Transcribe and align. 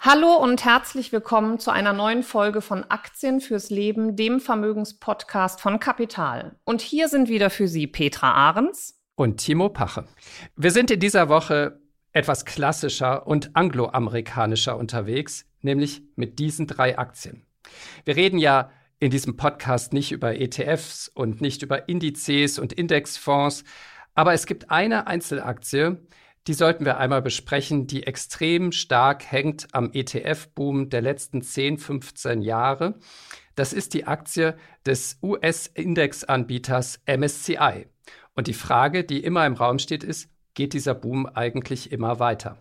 Hallo 0.00 0.36
und 0.36 0.64
herzlich 0.64 1.10
willkommen 1.10 1.58
zu 1.58 1.72
einer 1.72 1.92
neuen 1.92 2.22
Folge 2.22 2.60
von 2.60 2.84
Aktien 2.84 3.40
fürs 3.40 3.68
Leben, 3.68 4.14
dem 4.14 4.38
Vermögenspodcast 4.38 5.60
von 5.60 5.80
Kapital. 5.80 6.54
Und 6.62 6.82
hier 6.82 7.08
sind 7.08 7.28
wieder 7.28 7.50
für 7.50 7.66
Sie 7.66 7.88
Petra 7.88 8.32
Ahrens 8.32 8.96
und 9.16 9.38
Timo 9.38 9.70
Pache. 9.70 10.04
Wir 10.54 10.70
sind 10.70 10.92
in 10.92 11.00
dieser 11.00 11.28
Woche 11.28 11.80
etwas 12.12 12.44
klassischer 12.44 13.26
und 13.26 13.56
angloamerikanischer 13.56 14.76
unterwegs, 14.76 15.46
nämlich 15.62 16.02
mit 16.14 16.38
diesen 16.38 16.68
drei 16.68 16.96
Aktien. 16.96 17.44
Wir 18.04 18.14
reden 18.14 18.38
ja 18.38 18.70
in 19.00 19.10
diesem 19.10 19.36
Podcast 19.36 19.92
nicht 19.92 20.12
über 20.12 20.40
ETFs 20.40 21.08
und 21.08 21.40
nicht 21.40 21.62
über 21.62 21.88
Indizes 21.88 22.60
und 22.60 22.72
Indexfonds, 22.72 23.64
aber 24.14 24.32
es 24.32 24.46
gibt 24.46 24.70
eine 24.70 25.08
Einzelaktie, 25.08 26.06
die 26.48 26.54
sollten 26.54 26.86
wir 26.86 26.96
einmal 26.96 27.20
besprechen, 27.20 27.86
die 27.86 28.06
extrem 28.06 28.72
stark 28.72 29.30
hängt 29.30 29.68
am 29.72 29.90
ETF-Boom 29.92 30.88
der 30.88 31.02
letzten 31.02 31.42
10, 31.42 31.76
15 31.76 32.40
Jahre. 32.40 32.94
Das 33.54 33.74
ist 33.74 33.92
die 33.92 34.06
Aktie 34.06 34.56
des 34.86 35.18
US-Indexanbieters 35.22 37.00
MSCI. 37.06 37.86
Und 38.34 38.46
die 38.46 38.54
Frage, 38.54 39.04
die 39.04 39.22
immer 39.22 39.44
im 39.44 39.54
Raum 39.54 39.78
steht, 39.78 40.02
ist, 40.02 40.30
geht 40.54 40.72
dieser 40.72 40.94
Boom 40.94 41.26
eigentlich 41.26 41.92
immer 41.92 42.18
weiter? 42.18 42.56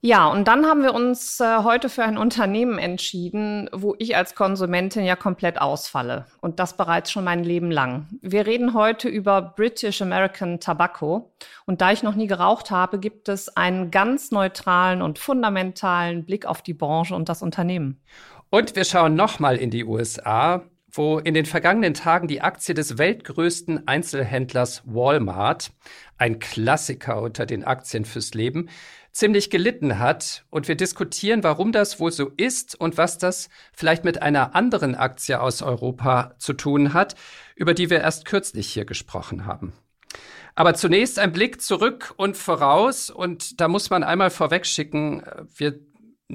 Ja, 0.00 0.28
und 0.28 0.46
dann 0.46 0.64
haben 0.64 0.84
wir 0.84 0.94
uns 0.94 1.40
äh, 1.40 1.64
heute 1.64 1.88
für 1.88 2.04
ein 2.04 2.18
Unternehmen 2.18 2.78
entschieden, 2.78 3.68
wo 3.72 3.96
ich 3.98 4.16
als 4.16 4.36
Konsumentin 4.36 5.04
ja 5.04 5.16
komplett 5.16 5.60
ausfalle. 5.60 6.26
Und 6.40 6.60
das 6.60 6.76
bereits 6.76 7.10
schon 7.10 7.24
mein 7.24 7.42
Leben 7.42 7.72
lang. 7.72 8.06
Wir 8.22 8.46
reden 8.46 8.74
heute 8.74 9.08
über 9.08 9.42
British 9.42 10.00
American 10.00 10.60
Tobacco. 10.60 11.32
Und 11.66 11.80
da 11.80 11.90
ich 11.90 12.04
noch 12.04 12.14
nie 12.14 12.28
geraucht 12.28 12.70
habe, 12.70 13.00
gibt 13.00 13.28
es 13.28 13.56
einen 13.56 13.90
ganz 13.90 14.30
neutralen 14.30 15.02
und 15.02 15.18
fundamentalen 15.18 16.24
Blick 16.24 16.46
auf 16.46 16.62
die 16.62 16.74
Branche 16.74 17.16
und 17.16 17.28
das 17.28 17.42
Unternehmen. 17.42 18.00
Und 18.50 18.76
wir 18.76 18.84
schauen 18.84 19.16
nochmal 19.16 19.56
in 19.56 19.70
die 19.70 19.84
USA, 19.84 20.62
wo 20.92 21.18
in 21.18 21.34
den 21.34 21.44
vergangenen 21.44 21.94
Tagen 21.94 22.28
die 22.28 22.40
Aktie 22.40 22.74
des 22.74 22.98
weltgrößten 22.98 23.88
Einzelhändlers 23.88 24.82
Walmart, 24.86 25.70
ein 26.16 26.38
Klassiker 26.38 27.20
unter 27.20 27.46
den 27.46 27.64
Aktien 27.64 28.04
fürs 28.04 28.32
Leben, 28.34 28.68
ziemlich 29.12 29.50
gelitten 29.50 29.98
hat. 29.98 30.44
Und 30.50 30.68
wir 30.68 30.76
diskutieren, 30.76 31.42
warum 31.42 31.72
das 31.72 32.00
wohl 32.00 32.12
so 32.12 32.30
ist 32.36 32.78
und 32.78 32.96
was 32.96 33.18
das 33.18 33.48
vielleicht 33.72 34.04
mit 34.04 34.22
einer 34.22 34.54
anderen 34.54 34.94
Aktie 34.94 35.40
aus 35.40 35.62
Europa 35.62 36.34
zu 36.38 36.52
tun 36.52 36.92
hat, 36.94 37.14
über 37.56 37.74
die 37.74 37.90
wir 37.90 38.00
erst 38.00 38.24
kürzlich 38.24 38.72
hier 38.72 38.84
gesprochen 38.84 39.46
haben. 39.46 39.72
Aber 40.54 40.74
zunächst 40.74 41.18
ein 41.18 41.32
Blick 41.32 41.62
zurück 41.62 42.14
und 42.16 42.36
voraus. 42.36 43.10
Und 43.10 43.60
da 43.60 43.68
muss 43.68 43.90
man 43.90 44.02
einmal 44.02 44.30
vorwegschicken, 44.30 45.22
wir 45.54 45.78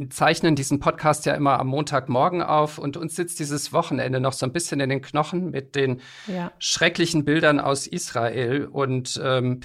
zeichnen 0.10 0.56
diesen 0.56 0.80
Podcast 0.80 1.26
ja 1.26 1.36
immer 1.36 1.60
am 1.60 1.68
Montagmorgen 1.68 2.42
auf 2.42 2.80
und 2.80 2.98
uns 2.98 3.16
sitzt 3.16 3.40
dieses 3.40 3.74
Wochenende 3.74 4.20
noch 4.20 4.34
so 4.34 4.46
ein 4.46 4.52
bisschen 4.52 4.80
in 4.80 4.90
den 4.90 5.02
Knochen 5.02 5.52
mit 5.52 5.76
den 5.76 6.02
ja. 6.26 6.52
schrecklichen 6.58 7.26
Bildern 7.26 7.60
aus 7.60 7.86
Israel. 7.86 8.66
Und 8.66 9.22
ähm, 9.23 9.60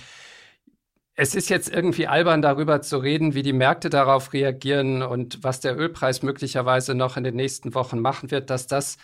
es 1.20 1.34
ist 1.34 1.50
jetzt 1.50 1.68
irgendwie 1.68 2.06
albern, 2.06 2.42
darüber 2.42 2.80
zu 2.80 2.98
reden, 2.98 3.34
wie 3.34 3.42
die 3.42 3.52
Märkte 3.52 3.90
darauf 3.90 4.32
reagieren 4.32 5.02
und 5.02 5.42
was 5.42 5.58
der 5.58 5.76
Ölpreis 5.76 6.22
möglicherweise 6.22 6.94
noch 6.94 7.16
in 7.16 7.24
den 7.24 7.34
nächsten 7.34 7.74
Wochen 7.74 7.98
machen 7.98 8.30
wird. 8.30 8.50
Dass 8.50 8.68
das 8.68 8.98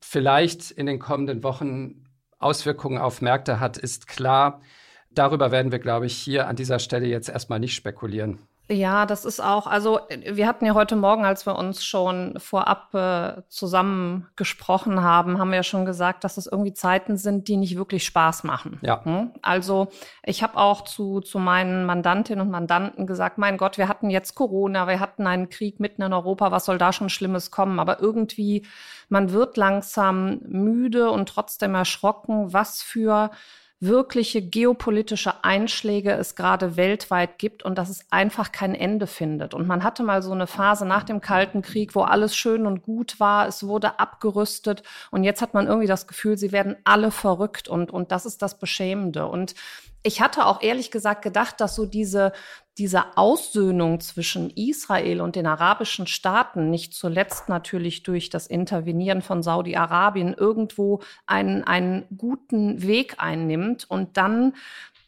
vielleicht 0.00 0.70
in 0.70 0.86
den 0.86 0.98
kommenden 0.98 1.42
Wochen 1.42 2.06
Auswirkungen 2.38 2.96
auf 2.96 3.20
Märkte 3.20 3.60
hat, 3.60 3.76
ist 3.76 4.06
klar. 4.06 4.62
Darüber 5.10 5.50
werden 5.50 5.70
wir, 5.70 5.80
glaube 5.80 6.06
ich, 6.06 6.16
hier 6.16 6.48
an 6.48 6.56
dieser 6.56 6.78
Stelle 6.78 7.06
jetzt 7.08 7.28
erstmal 7.28 7.60
nicht 7.60 7.74
spekulieren. 7.74 8.38
Ja, 8.70 9.04
das 9.04 9.24
ist 9.24 9.40
auch, 9.40 9.66
also 9.66 9.98
wir 10.08 10.46
hatten 10.46 10.64
ja 10.64 10.74
heute 10.74 10.94
Morgen, 10.94 11.24
als 11.24 11.44
wir 11.44 11.56
uns 11.56 11.84
schon 11.84 12.38
vorab 12.38 12.94
äh, 12.94 13.42
zusammen 13.48 14.28
gesprochen 14.36 15.02
haben, 15.02 15.40
haben 15.40 15.50
wir 15.50 15.56
ja 15.56 15.62
schon 15.64 15.84
gesagt, 15.84 16.22
dass 16.22 16.36
es 16.36 16.46
irgendwie 16.46 16.72
Zeiten 16.72 17.16
sind, 17.16 17.48
die 17.48 17.56
nicht 17.56 17.76
wirklich 17.76 18.04
Spaß 18.04 18.44
machen. 18.44 18.78
Ja. 18.82 19.04
Hm? 19.04 19.32
Also 19.42 19.88
ich 20.22 20.44
habe 20.44 20.56
auch 20.56 20.82
zu, 20.82 21.20
zu 21.20 21.40
meinen 21.40 21.84
Mandantinnen 21.84 22.46
und 22.46 22.52
Mandanten 22.52 23.08
gesagt, 23.08 23.38
mein 23.38 23.56
Gott, 23.56 23.76
wir 23.76 23.88
hatten 23.88 24.08
jetzt 24.08 24.36
Corona, 24.36 24.86
wir 24.86 25.00
hatten 25.00 25.26
einen 25.26 25.48
Krieg 25.48 25.80
mitten 25.80 26.02
in 26.02 26.12
Europa, 26.12 26.52
was 26.52 26.66
soll 26.66 26.78
da 26.78 26.92
schon 26.92 27.08
Schlimmes 27.08 27.50
kommen? 27.50 27.80
Aber 27.80 27.98
irgendwie, 27.98 28.64
man 29.08 29.32
wird 29.32 29.56
langsam 29.56 30.38
müde 30.46 31.10
und 31.10 31.28
trotzdem 31.28 31.74
erschrocken, 31.74 32.52
was 32.52 32.82
für 32.82 33.32
wirkliche 33.80 34.42
geopolitische 34.42 35.42
Einschläge 35.42 36.12
es 36.12 36.36
gerade 36.36 36.76
weltweit 36.76 37.38
gibt 37.38 37.62
und 37.62 37.78
dass 37.78 37.88
es 37.88 38.04
einfach 38.10 38.52
kein 38.52 38.74
Ende 38.74 39.06
findet. 39.06 39.54
Und 39.54 39.66
man 39.66 39.82
hatte 39.82 40.02
mal 40.02 40.22
so 40.22 40.32
eine 40.32 40.46
Phase 40.46 40.84
nach 40.84 41.02
dem 41.02 41.22
Kalten 41.22 41.62
Krieg, 41.62 41.94
wo 41.94 42.02
alles 42.02 42.36
schön 42.36 42.66
und 42.66 42.82
gut 42.82 43.18
war, 43.18 43.48
es 43.48 43.66
wurde 43.66 43.98
abgerüstet 43.98 44.82
und 45.10 45.24
jetzt 45.24 45.40
hat 45.40 45.54
man 45.54 45.66
irgendwie 45.66 45.86
das 45.86 46.06
Gefühl, 46.06 46.36
sie 46.36 46.52
werden 46.52 46.76
alle 46.84 47.10
verrückt 47.10 47.68
und, 47.68 47.90
und 47.90 48.12
das 48.12 48.26
ist 48.26 48.42
das 48.42 48.58
Beschämende. 48.58 49.26
Und 49.26 49.54
ich 50.02 50.20
hatte 50.20 50.46
auch 50.46 50.62
ehrlich 50.62 50.90
gesagt 50.90 51.22
gedacht, 51.22 51.60
dass 51.60 51.74
so 51.74 51.86
diese, 51.86 52.32
diese 52.80 53.18
Aussöhnung 53.18 54.00
zwischen 54.00 54.48
Israel 54.48 55.20
und 55.20 55.36
den 55.36 55.46
arabischen 55.46 56.06
Staaten, 56.06 56.70
nicht 56.70 56.94
zuletzt 56.94 57.50
natürlich 57.50 58.04
durch 58.04 58.30
das 58.30 58.46
Intervenieren 58.46 59.20
von 59.20 59.42
Saudi-Arabien, 59.42 60.32
irgendwo 60.32 61.00
einen, 61.26 61.62
einen 61.62 62.06
guten 62.16 62.82
Weg 62.82 63.16
einnimmt 63.18 63.84
und 63.90 64.16
dann 64.16 64.54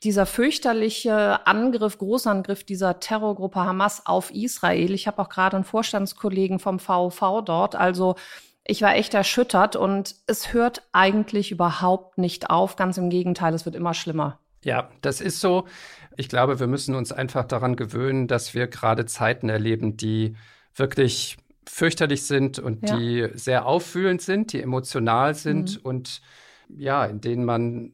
dieser 0.02 0.26
fürchterliche 0.26 1.46
Angriff, 1.46 1.96
Großangriff 1.96 2.62
dieser 2.62 3.00
Terrorgruppe 3.00 3.60
Hamas 3.60 4.04
auf 4.04 4.30
Israel. 4.34 4.92
Ich 4.92 5.06
habe 5.06 5.22
auch 5.22 5.30
gerade 5.30 5.56
einen 5.56 5.64
Vorstandskollegen 5.64 6.58
vom 6.58 6.78
VV 6.78 7.40
dort. 7.40 7.74
Also 7.74 8.16
ich 8.64 8.82
war 8.82 8.96
echt 8.96 9.14
erschüttert 9.14 9.76
und 9.76 10.14
es 10.26 10.52
hört 10.52 10.82
eigentlich 10.92 11.52
überhaupt 11.52 12.18
nicht 12.18 12.50
auf. 12.50 12.76
Ganz 12.76 12.98
im 12.98 13.08
Gegenteil, 13.08 13.54
es 13.54 13.64
wird 13.64 13.76
immer 13.76 13.94
schlimmer. 13.94 14.41
Ja, 14.64 14.90
das 15.00 15.20
ist 15.20 15.40
so. 15.40 15.66
Ich 16.16 16.28
glaube, 16.28 16.60
wir 16.60 16.66
müssen 16.66 16.94
uns 16.94 17.12
einfach 17.12 17.44
daran 17.44 17.76
gewöhnen, 17.76 18.28
dass 18.28 18.54
wir 18.54 18.66
gerade 18.66 19.06
Zeiten 19.06 19.48
erleben, 19.48 19.96
die 19.96 20.36
wirklich 20.74 21.38
fürchterlich 21.66 22.24
sind 22.24 22.58
und 22.58 22.88
ja. 22.88 22.96
die 22.96 23.28
sehr 23.34 23.66
auffühlend 23.66 24.20
sind, 24.20 24.52
die 24.52 24.60
emotional 24.60 25.34
sind 25.34 25.76
mhm. 25.76 25.82
und 25.82 26.22
ja, 26.68 27.04
in 27.04 27.20
denen 27.20 27.44
man 27.44 27.92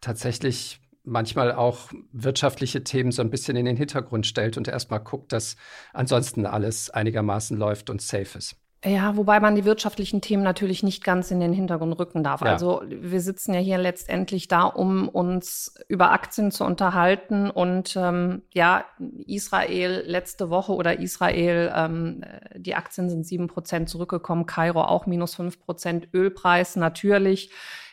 tatsächlich 0.00 0.80
manchmal 1.04 1.52
auch 1.52 1.92
wirtschaftliche 2.12 2.82
Themen 2.84 3.12
so 3.12 3.22
ein 3.22 3.30
bisschen 3.30 3.56
in 3.56 3.64
den 3.64 3.76
Hintergrund 3.76 4.26
stellt 4.26 4.56
und 4.56 4.68
erstmal 4.68 5.00
guckt, 5.00 5.32
dass 5.32 5.56
ansonsten 5.92 6.46
alles 6.46 6.90
einigermaßen 6.90 7.56
läuft 7.56 7.90
und 7.90 8.02
safe 8.02 8.38
ist. 8.38 8.56
Ja, 8.86 9.16
wobei 9.16 9.40
man 9.40 9.56
die 9.56 9.64
wirtschaftlichen 9.64 10.20
Themen 10.20 10.44
natürlich 10.44 10.84
nicht 10.84 11.02
ganz 11.02 11.32
in 11.32 11.40
den 11.40 11.52
Hintergrund 11.52 11.98
rücken 11.98 12.22
darf. 12.22 12.40
Ja. 12.42 12.52
Also 12.52 12.82
wir 12.86 13.20
sitzen 13.20 13.52
ja 13.52 13.58
hier 13.58 13.78
letztendlich 13.78 14.46
da, 14.46 14.62
um 14.62 15.08
uns 15.08 15.74
über 15.88 16.12
Aktien 16.12 16.52
zu 16.52 16.64
unterhalten. 16.64 17.50
Und 17.50 17.96
ähm, 17.96 18.42
ja, 18.54 18.84
Israel 19.26 20.04
letzte 20.06 20.50
Woche 20.50 20.72
oder 20.72 21.00
Israel, 21.00 21.72
ähm, 21.74 22.24
die 22.54 22.76
Aktien 22.76 23.10
sind 23.10 23.26
sieben 23.26 23.48
Prozent 23.48 23.88
zurückgekommen, 23.88 24.46
Kairo 24.46 24.82
auch 24.82 25.06
minus 25.06 25.34
fünf 25.34 25.58
Prozent, 25.58 26.08
Ölpreis 26.14 26.76
natürlich 26.76 27.50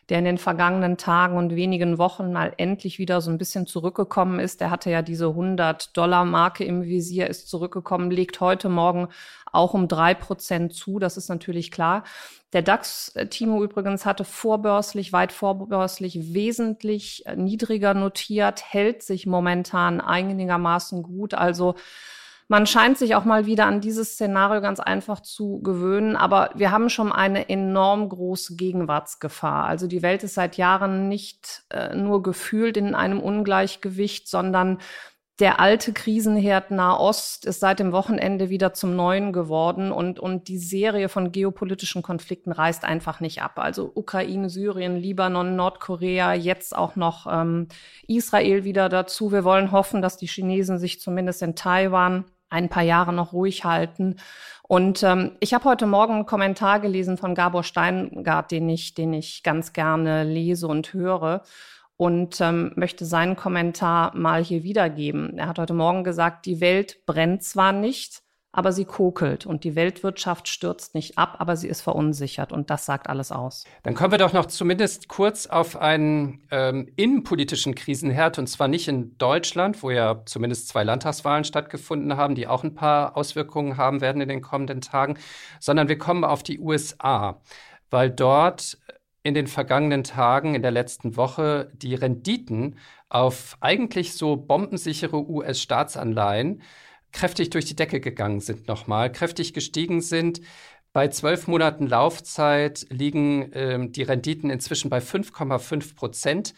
der 0.09 0.19
in 0.19 0.25
den 0.25 0.37
vergangenen 0.37 0.97
Tagen 0.97 1.37
und 1.37 1.55
wenigen 1.55 1.97
Wochen 1.97 2.31
mal 2.33 2.53
endlich 2.57 2.99
wieder 2.99 3.21
so 3.21 3.31
ein 3.31 3.37
bisschen 3.37 3.65
zurückgekommen 3.65 4.39
ist. 4.39 4.61
Der 4.61 4.69
hatte 4.69 4.89
ja 4.89 5.01
diese 5.01 5.27
100-Dollar-Marke 5.27 6.63
im 6.63 6.83
Visier, 6.83 7.27
ist 7.27 7.49
zurückgekommen, 7.49 8.11
legt 8.11 8.39
heute 8.41 8.69
Morgen 8.69 9.07
auch 9.51 9.73
um 9.73 9.87
drei 9.87 10.13
Prozent 10.13 10.73
zu. 10.73 10.99
Das 10.99 11.15
ist 11.15 11.29
natürlich 11.29 11.71
klar. 11.71 12.03
Der 12.51 12.61
DAX, 12.61 13.13
Timo 13.29 13.63
übrigens, 13.63 14.05
hatte 14.05 14.25
vorbörslich, 14.25 15.13
weit 15.13 15.31
vorbörslich 15.31 16.33
wesentlich 16.33 17.23
niedriger 17.35 17.93
notiert, 17.93 18.63
hält 18.63 19.03
sich 19.03 19.25
momentan 19.25 20.01
einigermaßen 20.01 21.01
gut. 21.01 21.33
Also 21.33 21.75
man 22.53 22.67
scheint 22.67 22.99
sich 22.99 23.15
auch 23.15 23.25
mal 23.25 23.47
wieder 23.47 23.65
an 23.65 23.81
dieses 23.81 24.13
Szenario 24.13 24.61
ganz 24.61 24.79
einfach 24.79 25.21
zu 25.21 25.59
gewöhnen, 25.63 26.15
aber 26.15 26.51
wir 26.53 26.69
haben 26.69 26.87
schon 26.89 27.11
eine 27.11 27.49
enorm 27.49 28.07
große 28.07 28.55
Gegenwartsgefahr. 28.55 29.65
Also 29.65 29.87
die 29.87 30.03
Welt 30.03 30.21
ist 30.21 30.35
seit 30.35 30.55
Jahren 30.55 31.09
nicht 31.09 31.63
äh, 31.71 31.95
nur 31.95 32.21
gefühlt 32.21 32.77
in 32.77 32.93
einem 32.93 33.19
Ungleichgewicht, 33.21 34.27
sondern 34.27 34.77
der 35.39 35.59
alte 35.59 35.93
Krisenherd 35.93 36.69
Nahost 36.69 37.43
ist 37.47 37.59
seit 37.59 37.79
dem 37.79 37.91
Wochenende 37.91 38.49
wieder 38.49 38.71
zum 38.71 38.95
Neuen 38.95 39.33
geworden 39.33 39.91
und, 39.91 40.19
und 40.19 40.47
die 40.47 40.59
Serie 40.59 41.09
von 41.09 41.31
geopolitischen 41.31 42.03
Konflikten 42.03 42.51
reißt 42.51 42.85
einfach 42.85 43.19
nicht 43.19 43.41
ab. 43.41 43.53
Also 43.55 43.91
Ukraine, 43.95 44.51
Syrien, 44.51 44.95
Libanon, 44.95 45.55
Nordkorea, 45.55 46.35
jetzt 46.35 46.75
auch 46.75 46.95
noch 46.95 47.25
ähm, 47.25 47.67
Israel 48.07 48.63
wieder 48.63 48.89
dazu. 48.89 49.31
Wir 49.31 49.43
wollen 49.43 49.71
hoffen, 49.71 50.03
dass 50.03 50.17
die 50.17 50.27
Chinesen 50.27 50.77
sich 50.77 51.01
zumindest 51.01 51.41
in 51.41 51.55
Taiwan 51.55 52.25
ein 52.53 52.69
paar 52.69 52.83
Jahre 52.83 53.11
noch 53.11 53.33
ruhig 53.33 53.65
halten. 53.65 54.17
Und 54.61 55.03
ähm, 55.03 55.31
ich 55.39 55.53
habe 55.53 55.65
heute 55.65 55.87
Morgen 55.87 56.13
einen 56.13 56.25
Kommentar 56.25 56.79
gelesen 56.79 57.17
von 57.17 57.35
Gabor 57.35 57.63
Steingart, 57.63 58.51
den 58.51 58.69
ich, 58.69 58.93
den 58.93 59.13
ich 59.13 59.43
ganz 59.43 59.73
gerne 59.73 60.23
lese 60.23 60.67
und 60.67 60.93
höre 60.93 61.41
und 61.97 62.39
ähm, 62.41 62.71
möchte 62.75 63.05
seinen 63.05 63.35
Kommentar 63.35 64.15
mal 64.15 64.43
hier 64.43 64.63
wiedergeben. 64.63 65.37
Er 65.37 65.47
hat 65.47 65.59
heute 65.59 65.73
Morgen 65.73 66.03
gesagt, 66.03 66.45
die 66.45 66.61
Welt 66.61 67.05
brennt 67.05 67.43
zwar 67.43 67.71
nicht, 67.71 68.22
aber 68.53 68.71
sie 68.71 68.85
kokelt 68.85 69.47
und 69.47 69.63
die 69.63 69.75
Weltwirtschaft 69.75 70.47
stürzt 70.47 70.93
nicht 70.93 71.17
ab, 71.17 71.37
aber 71.39 71.57
sie 71.57 71.67
ist 71.67 71.81
verunsichert 71.81 72.51
und 72.51 72.69
das 72.69 72.85
sagt 72.85 73.09
alles 73.09 73.31
aus. 73.31 73.65
Dann 73.81 73.95
kommen 73.95 74.11
wir 74.11 74.19
doch 74.19 74.31
noch 74.31 74.45
zumindest 74.45 75.07
kurz 75.07 75.47
auf 75.47 75.75
einen 75.75 76.43
ähm, 76.51 76.87
innenpolitischen 76.95 77.73
Krisenherd 77.73 78.37
und 78.37 78.47
zwar 78.47 78.67
nicht 78.67 78.87
in 78.87 79.17
Deutschland, 79.17 79.81
wo 79.81 79.89
ja 79.89 80.21
zumindest 80.25 80.67
zwei 80.67 80.83
Landtagswahlen 80.83 81.43
stattgefunden 81.43 82.15
haben, 82.15 82.35
die 82.35 82.47
auch 82.47 82.63
ein 82.63 82.75
paar 82.75 83.17
Auswirkungen 83.17 83.75
haben 83.75 84.01
werden 84.01 84.21
in 84.21 84.29
den 84.29 84.41
kommenden 84.41 84.81
Tagen, 84.81 85.17
sondern 85.59 85.89
wir 85.89 85.97
kommen 85.97 86.23
auf 86.23 86.43
die 86.43 86.59
USA, 86.59 87.41
weil 87.89 88.11
dort 88.11 88.77
in 89.23 89.33
den 89.33 89.47
vergangenen 89.47 90.03
Tagen, 90.03 90.53
in 90.53 90.61
der 90.61 90.71
letzten 90.71 91.15
Woche, 91.15 91.71
die 91.73 91.95
Renditen 91.95 92.77
auf 93.09 93.57
eigentlich 93.61 94.13
so 94.13 94.35
bombensichere 94.35 95.27
US-Staatsanleihen 95.27 96.61
kräftig 97.13 97.49
durch 97.51 97.65
die 97.65 97.75
Decke 97.75 97.99
gegangen 97.99 98.41
sind 98.41 98.67
nochmal, 98.67 99.11
kräftig 99.11 99.53
gestiegen 99.53 100.01
sind. 100.01 100.41
Bei 100.91 101.07
zwölf 101.07 101.47
Monaten 101.47 101.87
Laufzeit 101.87 102.85
liegen 102.89 103.49
ähm, 103.53 103.91
die 103.91 104.03
Renditen 104.03 104.49
inzwischen 104.49 104.89
bei 104.89 104.99
5,5 104.99 105.95
Prozent 105.95 106.53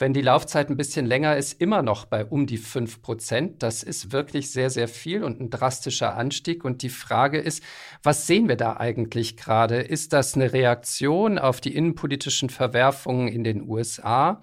wenn 0.00 0.14
die 0.14 0.22
Laufzeit 0.22 0.70
ein 0.70 0.78
bisschen 0.78 1.04
länger 1.04 1.36
ist, 1.36 1.60
immer 1.60 1.82
noch 1.82 2.06
bei 2.06 2.24
um 2.24 2.46
die 2.46 2.56
5 2.56 3.02
Prozent. 3.02 3.62
Das 3.62 3.82
ist 3.82 4.12
wirklich 4.12 4.50
sehr, 4.50 4.70
sehr 4.70 4.88
viel 4.88 5.22
und 5.22 5.40
ein 5.40 5.50
drastischer 5.50 6.16
Anstieg. 6.16 6.64
Und 6.64 6.82
die 6.82 6.88
Frage 6.88 7.38
ist, 7.38 7.62
was 8.02 8.26
sehen 8.26 8.48
wir 8.48 8.56
da 8.56 8.78
eigentlich 8.78 9.36
gerade? 9.36 9.76
Ist 9.76 10.14
das 10.14 10.34
eine 10.34 10.52
Reaktion 10.54 11.38
auf 11.38 11.60
die 11.60 11.76
innenpolitischen 11.76 12.48
Verwerfungen 12.48 13.28
in 13.28 13.44
den 13.44 13.68
USA? 13.68 14.40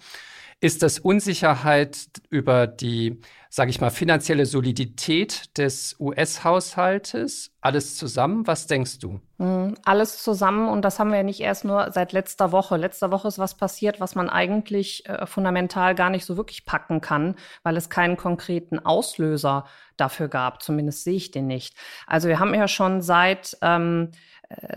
Ist 0.60 0.84
das 0.84 1.00
Unsicherheit 1.00 1.98
über 2.30 2.68
die, 2.68 3.20
sage 3.50 3.70
ich 3.70 3.82
mal, 3.82 3.90
finanzielle 3.90 4.46
Solidität 4.46 5.58
des 5.58 5.96
US-Haushaltes? 6.00 7.52
Alles 7.60 7.98
zusammen? 7.98 8.46
Was 8.46 8.68
denkst 8.68 9.00
du? 9.00 9.20
Hm, 9.40 9.76
alles 9.84 10.22
zusammen 10.22 10.70
und 10.70 10.84
das 10.84 11.00
haben 11.00 11.12
wir 11.12 11.24
nicht 11.24 11.40
erst 11.40 11.66
nur 11.66 11.92
seit 11.92 12.14
letzter 12.14 12.52
Woche. 12.52 12.78
Letzter 12.78 13.12
Woche 13.12 13.28
ist 13.28 13.40
was 13.40 13.56
passiert, 13.56 14.00
was 14.00 14.14
man 14.14 14.30
eigentlich 14.30 15.08
äh, 15.08 15.26
fundamental 15.26 15.96
gar 15.96 16.12
nicht 16.12 16.26
so 16.26 16.38
wirklich 16.38 16.66
packen 16.66 17.02
kann, 17.02 17.36
weil 17.64 17.76
es 17.76 17.90
keinen 17.90 18.16
konkreten 18.16 18.80
Auslöser 18.80 19.66
dafür 19.98 20.28
gab. 20.28 20.62
Zumindest 20.62 21.04
sehe 21.04 21.16
ich 21.16 21.32
den 21.32 21.48
nicht. 21.48 21.76
Also 22.06 22.28
wir 22.28 22.40
haben 22.40 22.54
ja 22.54 22.68
schon 22.68 23.02
seit 23.02 23.58
ähm, 23.62 24.12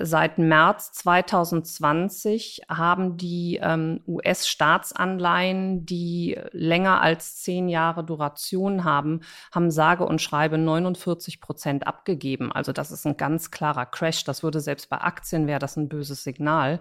Seit 0.00 0.38
März 0.38 0.91
2020 0.94 2.62
haben 2.69 3.17
die 3.17 3.61
ähm, 3.62 4.00
US-Staatsanleihen, 4.05 5.87
die 5.87 6.37
länger 6.50 7.00
als 7.00 7.37
zehn 7.37 7.69
Jahre 7.69 8.03
Duration 8.03 8.82
haben, 8.82 9.21
haben 9.55 9.71
sage 9.71 10.05
und 10.05 10.21
schreibe 10.21 10.59
49 10.59 11.41
Prozent 11.41 11.87
abgegeben. 11.87 12.50
Also 12.50 12.69
das 12.72 12.90
ist 12.90 13.06
ein 13.06 13.17
ganz 13.17 13.50
klarer 13.50 13.87
Crash. 13.87 14.25
Das 14.25 14.43
würde 14.43 14.61
selbst 14.61 14.88
bei 14.88 14.99
Aktien 14.99 15.46
wäre 15.46 15.58
das 15.58 15.76
ein 15.76 15.88
böses 15.88 16.25
Signal 16.25 16.81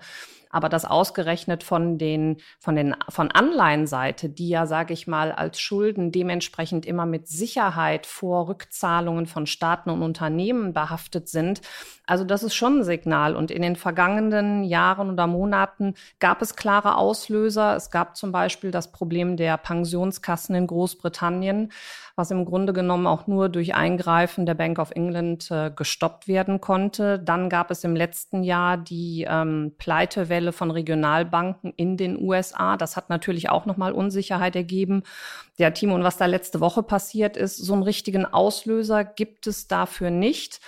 aber 0.50 0.69
das 0.69 0.86
ausgerechnet 0.86 1.63
von 1.63 1.98
den, 1.98 2.38
von 2.60 2.75
den, 2.75 2.96
von 3.10 3.31
Anleihenseite, 3.31 4.30
die 4.30 4.50
ja, 4.50 4.66
sage 4.66 4.94
ich 4.94 5.07
mal, 5.07 5.31
als 5.31 5.60
Schulden 5.60 6.12
dementsprechend 6.12 6.86
immer 6.86 7.06
mit 7.06 7.28
Sicherheit 7.28 8.06
vor 8.06 8.48
Rückzahlungen 8.48 9.28
von 9.28 9.46
Staaten 9.46 9.90
und 9.90 10.01
Unternehmen 10.01 10.74
behaftet 10.74 11.30
sind. 11.30 11.62
Also 12.07 12.24
das 12.24 12.44
ist 12.44 12.56
schon 12.56 12.80
ein 12.80 12.84
Signal. 12.84 13.36
Und 13.36 13.51
in 13.51 13.62
den 13.62 13.75
vergangenen 13.75 14.63
Jahren 14.63 15.12
oder 15.12 15.28
Monaten 15.28 15.94
gab 16.19 16.42
es 16.42 16.56
klare 16.56 16.96
Auslöser. 16.96 17.75
Es 17.75 17.92
gab 17.92 18.18
zum 18.18 18.31
Beispiel 18.31 18.72
das 18.72 18.92
Problem 18.92 19.38
der 19.38 19.57
Pensionskassen 19.57 20.56
in 20.56 20.68
Großbritannien 20.68 21.72
was 22.19 22.31
im 22.31 22.44
Grunde 22.44 22.74
genommen 22.74 23.07
auch 23.07 23.28
nur 23.28 23.48
durch 23.48 23.74
Eingreifen 23.74 24.46
der 24.46 24.54
Bank 24.54 24.78
of 24.78 24.92
England 24.92 25.50
äh, 25.51 25.72
gestoppt 25.74 26.28
werden 26.28 26.60
konnte. 26.60 27.18
Dann 27.18 27.50
gab 27.50 27.72
es 27.72 27.86
im 27.86 27.96
letzten 27.96 28.44
Jahr 28.44 28.75
die 28.75 29.25
ähm, 29.28 29.74
Pleitewelle 29.78 30.38
von 30.51 30.71
Regionalbanken 30.71 31.74
in 31.75 31.97
den 31.97 32.21
USA. 32.21 32.77
Das 32.77 32.95
hat 32.95 33.09
natürlich 33.09 33.50
auch 33.50 33.65
nochmal 33.65 33.91
Unsicherheit 33.91 34.56
ergeben. 34.56 35.03
Ja, 35.57 35.71
Timo, 35.71 35.95
und 35.95 36.03
was 36.03 36.18
da 36.18 36.25
letzte 36.25 36.59
Woche 36.59 36.83
passiert 36.83 37.38
ist, 37.38 37.57
so 37.57 37.74
einen 37.74 37.83
richtigen 37.83 38.25
Auslöser 38.25 39.03
gibt 39.03 39.47
es 39.47 39.68
dafür 39.68 40.09
nicht. 40.09 40.59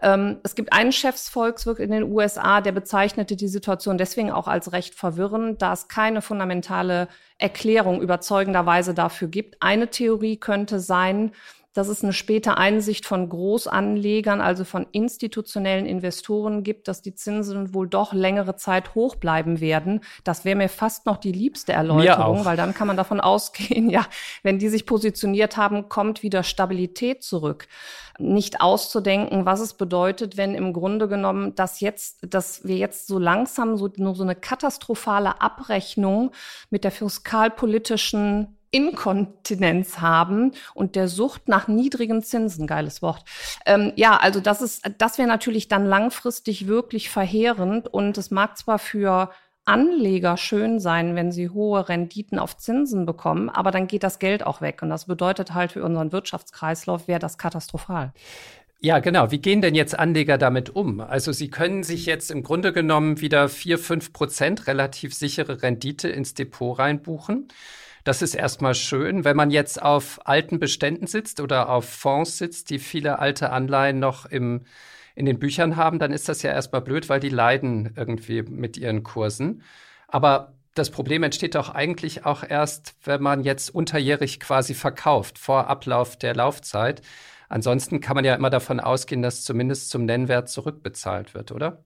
Ähm, 0.00 0.38
es 0.44 0.54
gibt 0.54 0.72
einen 0.72 0.92
Chefsvolkswirt 0.92 1.80
in 1.80 1.90
den 1.90 2.04
USA, 2.04 2.60
der 2.60 2.72
bezeichnete 2.72 3.36
die 3.36 3.48
Situation 3.48 3.98
deswegen 3.98 4.30
auch 4.30 4.46
als 4.46 4.72
recht 4.72 4.94
verwirrend, 4.94 5.60
da 5.60 5.72
es 5.72 5.88
keine 5.88 6.22
fundamentale 6.22 7.08
Erklärung 7.38 8.00
überzeugenderweise 8.00 8.94
dafür 8.94 9.28
gibt. 9.28 9.56
Eine 9.60 9.88
Theorie 9.88 10.36
könnte 10.36 10.80
sein, 10.80 11.32
dass 11.78 11.86
es 11.86 12.02
eine 12.02 12.12
späte 12.12 12.58
Einsicht 12.58 13.06
von 13.06 13.28
Großanlegern, 13.28 14.40
also 14.40 14.64
von 14.64 14.88
institutionellen 14.90 15.86
Investoren 15.86 16.64
gibt, 16.64 16.88
dass 16.88 17.02
die 17.02 17.14
Zinsen 17.14 17.72
wohl 17.72 17.88
doch 17.88 18.12
längere 18.12 18.56
Zeit 18.56 18.96
hoch 18.96 19.14
bleiben 19.14 19.60
werden. 19.60 20.00
Das 20.24 20.44
wäre 20.44 20.56
mir 20.56 20.68
fast 20.68 21.06
noch 21.06 21.18
die 21.18 21.30
liebste 21.30 21.72
Erläuterung, 21.72 22.44
weil 22.44 22.56
dann 22.56 22.74
kann 22.74 22.88
man 22.88 22.96
davon 22.96 23.20
ausgehen, 23.28 23.90
ja, 23.90 24.04
wenn 24.42 24.58
die 24.58 24.68
sich 24.68 24.86
positioniert 24.86 25.56
haben, 25.56 25.88
kommt 25.88 26.24
wieder 26.24 26.42
Stabilität 26.42 27.22
zurück. 27.22 27.68
Nicht 28.18 28.60
auszudenken, 28.60 29.46
was 29.46 29.60
es 29.60 29.74
bedeutet, 29.74 30.36
wenn 30.36 30.56
im 30.56 30.72
Grunde 30.72 31.06
genommen 31.06 31.54
das 31.54 31.78
jetzt, 31.78 32.18
dass 32.28 32.66
wir 32.66 32.76
jetzt 32.76 33.06
so 33.06 33.20
langsam 33.20 33.76
so, 33.76 33.88
nur 33.98 34.16
so 34.16 34.24
eine 34.24 34.34
katastrophale 34.34 35.40
Abrechnung 35.40 36.32
mit 36.70 36.82
der 36.82 36.90
fiskalpolitischen 36.90 38.57
Inkontinenz 38.70 39.98
haben 40.00 40.52
und 40.74 40.96
der 40.96 41.08
Sucht 41.08 41.48
nach 41.48 41.68
niedrigen 41.68 42.22
Zinsen, 42.22 42.66
geiles 42.66 43.02
Wort. 43.02 43.24
Ähm, 43.66 43.92
ja, 43.96 44.16
also 44.16 44.40
das 44.40 44.62
ist, 44.62 44.90
das 44.98 45.18
wäre 45.18 45.28
natürlich 45.28 45.68
dann 45.68 45.86
langfristig 45.86 46.66
wirklich 46.66 47.10
verheerend 47.10 47.88
und 47.88 48.18
es 48.18 48.30
mag 48.30 48.58
zwar 48.58 48.78
für 48.78 49.30
Anleger 49.64 50.38
schön 50.38 50.80
sein, 50.80 51.14
wenn 51.14 51.30
sie 51.30 51.50
hohe 51.50 51.88
Renditen 51.88 52.38
auf 52.38 52.56
Zinsen 52.56 53.04
bekommen, 53.04 53.50
aber 53.50 53.70
dann 53.70 53.86
geht 53.86 54.02
das 54.02 54.18
Geld 54.18 54.44
auch 54.44 54.62
weg 54.62 54.80
und 54.82 54.88
das 54.88 55.06
bedeutet 55.06 55.52
halt 55.52 55.72
für 55.72 55.84
unseren 55.84 56.10
Wirtschaftskreislauf 56.10 57.06
wäre 57.06 57.18
das 57.18 57.36
katastrophal. 57.36 58.12
Ja, 58.80 59.00
genau. 59.00 59.32
Wie 59.32 59.40
gehen 59.40 59.60
denn 59.60 59.74
jetzt 59.74 59.98
Anleger 59.98 60.38
damit 60.38 60.70
um? 60.70 61.00
Also 61.00 61.32
sie 61.32 61.50
können 61.50 61.82
sich 61.82 62.06
jetzt 62.06 62.30
im 62.30 62.44
Grunde 62.44 62.72
genommen 62.72 63.20
wieder 63.20 63.48
vier, 63.48 63.76
fünf 63.76 64.12
Prozent 64.12 64.68
relativ 64.68 65.14
sichere 65.14 65.62
Rendite 65.62 66.08
ins 66.08 66.34
Depot 66.34 66.78
reinbuchen. 66.78 67.48
Das 68.04 68.22
ist 68.22 68.34
erstmal 68.34 68.74
schön. 68.74 69.24
Wenn 69.24 69.36
man 69.36 69.50
jetzt 69.50 69.80
auf 69.82 70.20
alten 70.26 70.58
Beständen 70.58 71.06
sitzt 71.06 71.40
oder 71.40 71.68
auf 71.68 71.88
Fonds 71.88 72.38
sitzt, 72.38 72.70
die 72.70 72.78
viele 72.78 73.18
alte 73.18 73.50
Anleihen 73.50 73.98
noch 73.98 74.26
im, 74.26 74.64
in 75.14 75.26
den 75.26 75.38
Büchern 75.38 75.76
haben, 75.76 75.98
dann 75.98 76.12
ist 76.12 76.28
das 76.28 76.42
ja 76.42 76.52
erstmal 76.52 76.80
blöd, 76.80 77.08
weil 77.08 77.20
die 77.20 77.28
leiden 77.28 77.92
irgendwie 77.96 78.42
mit 78.42 78.76
ihren 78.76 79.02
Kursen. 79.02 79.62
Aber 80.06 80.54
das 80.74 80.90
Problem 80.90 81.22
entsteht 81.24 81.54
doch 81.54 81.70
eigentlich 81.70 82.24
auch 82.24 82.44
erst, 82.48 82.94
wenn 83.02 83.22
man 83.22 83.42
jetzt 83.42 83.74
unterjährig 83.74 84.38
quasi 84.38 84.74
verkauft, 84.74 85.38
vor 85.38 85.66
Ablauf 85.66 86.16
der 86.16 86.34
Laufzeit. 86.34 87.02
Ansonsten 87.50 88.00
kann 88.00 88.14
man 88.14 88.26
ja 88.26 88.34
immer 88.34 88.50
davon 88.50 88.78
ausgehen, 88.78 89.22
dass 89.22 89.42
zumindest 89.42 89.88
zum 89.88 90.04
Nennwert 90.04 90.50
zurückbezahlt 90.50 91.34
wird, 91.34 91.50
oder? 91.50 91.84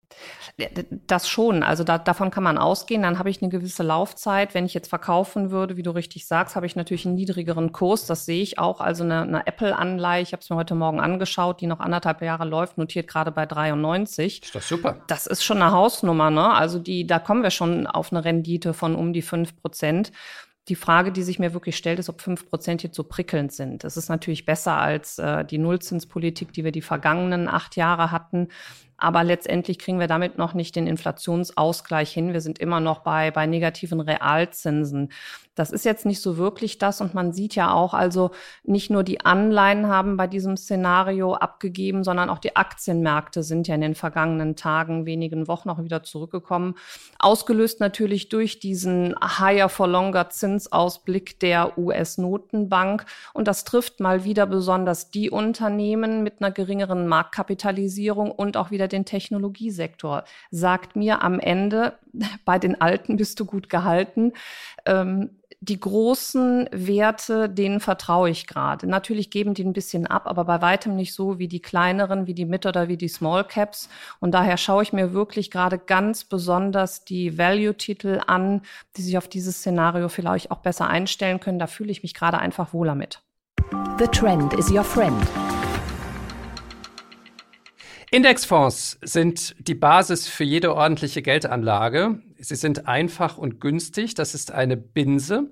Das 1.07 1.29
schon. 1.29 1.63
Also 1.63 1.85
da, 1.85 1.99
davon 1.99 2.31
kann 2.31 2.43
man 2.43 2.59
ausgehen. 2.59 3.03
Dann 3.03 3.19
habe 3.19 3.31
ich 3.31 3.41
eine 3.43 3.51
gewisse 3.51 3.85
Laufzeit. 3.85 4.55
Wenn 4.55 4.67
ich 4.67 4.75
jetzt 4.75 4.89
verkaufen 4.89 5.53
würde, 5.53 5.77
wie 5.77 5.85
du 5.85 5.93
richtig 5.93 6.27
sagst, 6.27 6.57
habe 6.57 6.67
ich 6.67 6.75
natürlich 6.75 7.07
einen 7.07 7.15
niedrigeren 7.15 7.71
Kurs. 7.71 8.07
Das 8.07 8.27
sehe 8.27 8.43
ich 8.43 8.59
auch. 8.59 8.81
Also 8.81 9.05
eine, 9.05 9.23
eine 9.23 9.47
Apple-Anleihe, 9.47 10.23
ich 10.23 10.33
habe 10.33 10.43
es 10.43 10.51
mir 10.51 10.57
heute 10.57 10.75
Morgen 10.75 11.01
angeschaut, 11.01 11.61
die 11.61 11.69
noch 11.69 11.81
anderthalb 11.81 12.23
Jahre 12.23 12.45
läuft, 12.45 12.77
notiert 12.77 13.07
gerade 13.07 13.31
bei 13.31 13.47
93. 13.47 14.43
Ist 14.43 14.55
das 14.55 14.69
super. 14.69 15.01
Das 15.07 15.29
ist 15.29 15.45
schon 15.45 15.63
eine 15.63 15.71
Hausnummer, 15.71 16.31
ne? 16.31 16.53
Also 16.53 16.81
die, 16.81 17.07
da 17.07 17.21
kommen 17.21 17.45
wir 17.45 17.51
schon 17.51 17.87
auf 17.87 18.13
eine 18.13 18.25
Rendite 18.25 18.75
von 18.75 18.97
um 18.97 19.13
die 19.13 19.23
fünf 19.23 19.57
Prozent 19.61 20.13
die 20.69 20.77
Frage, 20.77 21.11
die 21.11 21.23
sich 21.23 21.39
mir 21.39 21.55
wirklich 21.55 21.77
stellt, 21.77 21.99
ist, 21.99 22.09
ob 22.09 22.21
fünf 22.21 22.49
Prozent 22.49 22.83
jetzt 22.83 22.95
so 22.95 23.03
prickelnd 23.03 23.53
sind. 23.53 23.83
Das 23.83 23.97
ist 23.97 24.09
natürlich 24.09 24.45
besser 24.45 24.77
als 24.77 25.19
äh, 25.19 25.45
die 25.45 25.59
Nullzinspolitik, 25.59 26.53
die 26.53 26.63
wir 26.63 26.73
die 26.73 26.83
vergangenen 26.83 27.49
acht 27.49 27.75
Jahre 27.75 28.13
hatten. 28.13 28.49
Aber 29.03 29.25
letztendlich 29.25 29.81
kriegen 29.81 29.99
wir 29.99 30.07
damit 30.07 30.39
noch 30.39 30.55
nicht 30.55 30.77
den 30.77 30.87
Inflationsausgleich 30.87 32.13
hin. 32.13 32.33
Wir 32.33 32.41
sind 32.41 32.61
immer 32.61 32.79
noch 32.79 33.01
bei, 33.01 33.33
bei 33.33 33.47
negativen 33.47 34.01
Realzinsen. 34.01 35.09
Das 35.57 35.71
ist 35.71 35.85
jetzt 35.85 36.07
nicht 36.07 36.23
so 36.23 36.37
wirklich 36.37 36.79
das. 36.79 37.01
Und 37.01 37.13
man 37.13 37.33
sieht 37.33 37.57
ja 37.57 37.75
auch, 37.75 37.95
also 37.95 38.31
nicht 38.63 38.91
nur 38.91 39.03
die 39.03 39.25
Anleihen 39.25 39.89
haben 39.89 40.17
bei 40.17 40.29
diesem 40.29 40.57
Szenario 40.57 41.35
abgegeben, 41.35 42.05
sondern 42.05 42.31
auch 42.31 42.39
die 42.39 42.55
Aktienmärkte 42.55 43.43
sind 43.43 43.67
ja 43.67 43.75
in 43.75 43.81
den 43.81 43.97
vergangenen 43.97 44.55
Tagen, 44.55 45.05
wenigen 45.05 45.49
Wochen 45.49 45.69
auch 45.69 45.83
wieder 45.83 46.05
zurückgekommen. 46.05 46.77
Ausgelöst 47.19 47.81
natürlich 47.81 48.29
durch 48.29 48.61
diesen 48.61 49.17
Higher 49.21 49.69
for 49.69 49.89
Longer 49.89 50.31
Zinsausblick 50.31 51.41
der 51.41 51.77
US-Notenbank. 51.77 53.05
Und 53.35 53.49
das 53.49 53.65
trifft 53.65 53.99
mal 53.99 54.23
wieder 54.23 54.47
besonders 54.47 55.11
die 55.11 55.29
Unternehmen 55.29 56.23
mit 56.23 56.35
einer 56.41 56.53
geringeren 56.53 57.09
Marktkapitalisierung 57.09 58.31
und 58.31 58.57
auch 58.57 58.71
wieder 58.71 58.92
den 58.93 59.05
Technologiesektor. 59.05 60.25
Sagt 60.51 60.97
mir 60.97 61.23
am 61.23 61.41
Ende, 61.41 61.99
bei 62.45 62.59
den 62.59 62.81
Alten 62.81 63.17
bist 63.17 63.41
du 63.41 63.45
gut 63.45 63.69
gehalten. 63.69 64.33
Ähm, 64.87 65.31
die 65.63 65.79
großen 65.79 66.69
Werte, 66.73 67.49
denen 67.49 67.79
vertraue 67.79 68.29
ich 68.29 68.49
gerade. 68.49 68.89
Natürlich 68.89 69.31
geben 69.31 69.55
die 69.55 69.63
ein 69.63 69.73
bisschen 69.73 70.09
ab, 70.09 70.27
aber 70.27 70.45
bei 70.45 70.61
weitem 70.61 70.97
nicht 70.97 71.15
so 71.15 71.39
wie 71.39 71.47
die 71.47 71.63
kleineren, 71.63 72.27
wie 72.27 72.35
die 72.35 72.47
Mid- 72.47 72.67
oder 72.67 72.89
wie 72.89 72.97
die 72.97 73.07
Small 73.07 73.45
Caps. 73.45 73.89
Und 74.19 74.33
daher 74.33 74.57
schaue 74.57 74.83
ich 74.83 74.93
mir 74.93 75.13
wirklich 75.13 75.53
gerade 75.53 75.79
ganz 75.79 76.25
besonders 76.25 77.05
die 77.05 77.39
Value-Titel 77.39 78.21
an, 78.27 78.63
die 78.97 79.03
sich 79.03 79.17
auf 79.17 79.29
dieses 79.29 79.59
Szenario 79.59 80.09
vielleicht 80.09 80.51
auch 80.51 80.59
besser 80.59 80.89
einstellen 80.89 81.39
können. 81.39 81.61
Da 81.61 81.69
fühle 81.69 81.93
ich 81.93 82.03
mich 82.03 82.15
gerade 82.15 82.39
einfach 82.39 82.73
wohler 82.73 82.97
mit. 82.97 83.21
The 84.01 84.09
trend 84.09 84.55
is 84.55 84.69
your 84.69 84.83
friend. 84.83 85.23
Indexfonds 88.13 88.99
sind 89.01 89.55
die 89.59 89.75
Basis 89.75 90.29
für 90.29 90.45
jede 90.45 90.75
ordentliche 90.75 91.23
Geldanlage. 91.23 92.21
Sie 92.37 92.57
sind 92.57 92.87
einfach 92.87 93.39
und 93.39 93.59
günstig. 93.59 94.15
Das 94.15 94.35
ist 94.35 94.53
eine 94.53 94.77
Binse. 94.77 95.51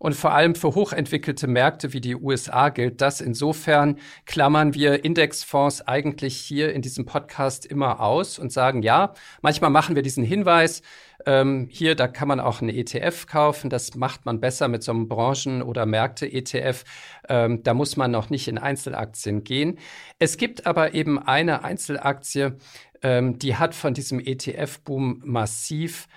Und 0.00 0.14
vor 0.14 0.32
allem 0.32 0.54
für 0.54 0.74
hochentwickelte 0.74 1.46
Märkte 1.46 1.92
wie 1.92 2.00
die 2.00 2.16
USA 2.16 2.70
gilt 2.70 3.02
das. 3.02 3.20
Insofern 3.20 3.98
klammern 4.24 4.72
wir 4.72 5.04
Indexfonds 5.04 5.86
eigentlich 5.86 6.38
hier 6.38 6.72
in 6.72 6.80
diesem 6.80 7.04
Podcast 7.04 7.66
immer 7.66 8.00
aus 8.00 8.38
und 8.38 8.50
sagen, 8.50 8.82
ja, 8.82 9.12
manchmal 9.42 9.68
machen 9.68 9.94
wir 9.94 10.02
diesen 10.02 10.24
Hinweis, 10.24 10.80
ähm, 11.26 11.68
hier, 11.70 11.96
da 11.96 12.08
kann 12.08 12.28
man 12.28 12.40
auch 12.40 12.62
einen 12.62 12.70
ETF 12.70 13.26
kaufen. 13.26 13.68
Das 13.68 13.94
macht 13.94 14.24
man 14.24 14.40
besser 14.40 14.68
mit 14.68 14.82
so 14.82 14.92
einem 14.92 15.06
Branchen- 15.06 15.62
oder 15.62 15.84
Märkte-ETF. 15.84 16.84
Ähm, 17.28 17.62
da 17.62 17.74
muss 17.74 17.98
man 17.98 18.10
noch 18.10 18.30
nicht 18.30 18.48
in 18.48 18.56
Einzelaktien 18.56 19.44
gehen. 19.44 19.78
Es 20.18 20.38
gibt 20.38 20.66
aber 20.66 20.94
eben 20.94 21.18
eine 21.18 21.62
Einzelaktie, 21.62 22.56
ähm, 23.02 23.38
die 23.38 23.56
hat 23.56 23.74
von 23.74 23.92
diesem 23.92 24.18
ETF-Boom 24.18 25.20
massiv 25.26 26.08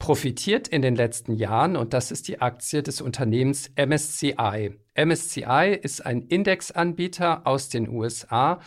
profitiert 0.00 0.66
in 0.66 0.82
den 0.82 0.96
letzten 0.96 1.34
Jahren 1.34 1.76
und 1.76 1.92
das 1.92 2.10
ist 2.10 2.26
die 2.26 2.40
Aktie 2.40 2.82
des 2.82 3.00
Unternehmens 3.00 3.70
MSCI. 3.76 4.72
MSCI 4.96 5.78
ist 5.80 6.04
ein 6.04 6.22
Indexanbieter 6.22 7.46
aus 7.46 7.68
den 7.68 7.88
USA 7.88 8.60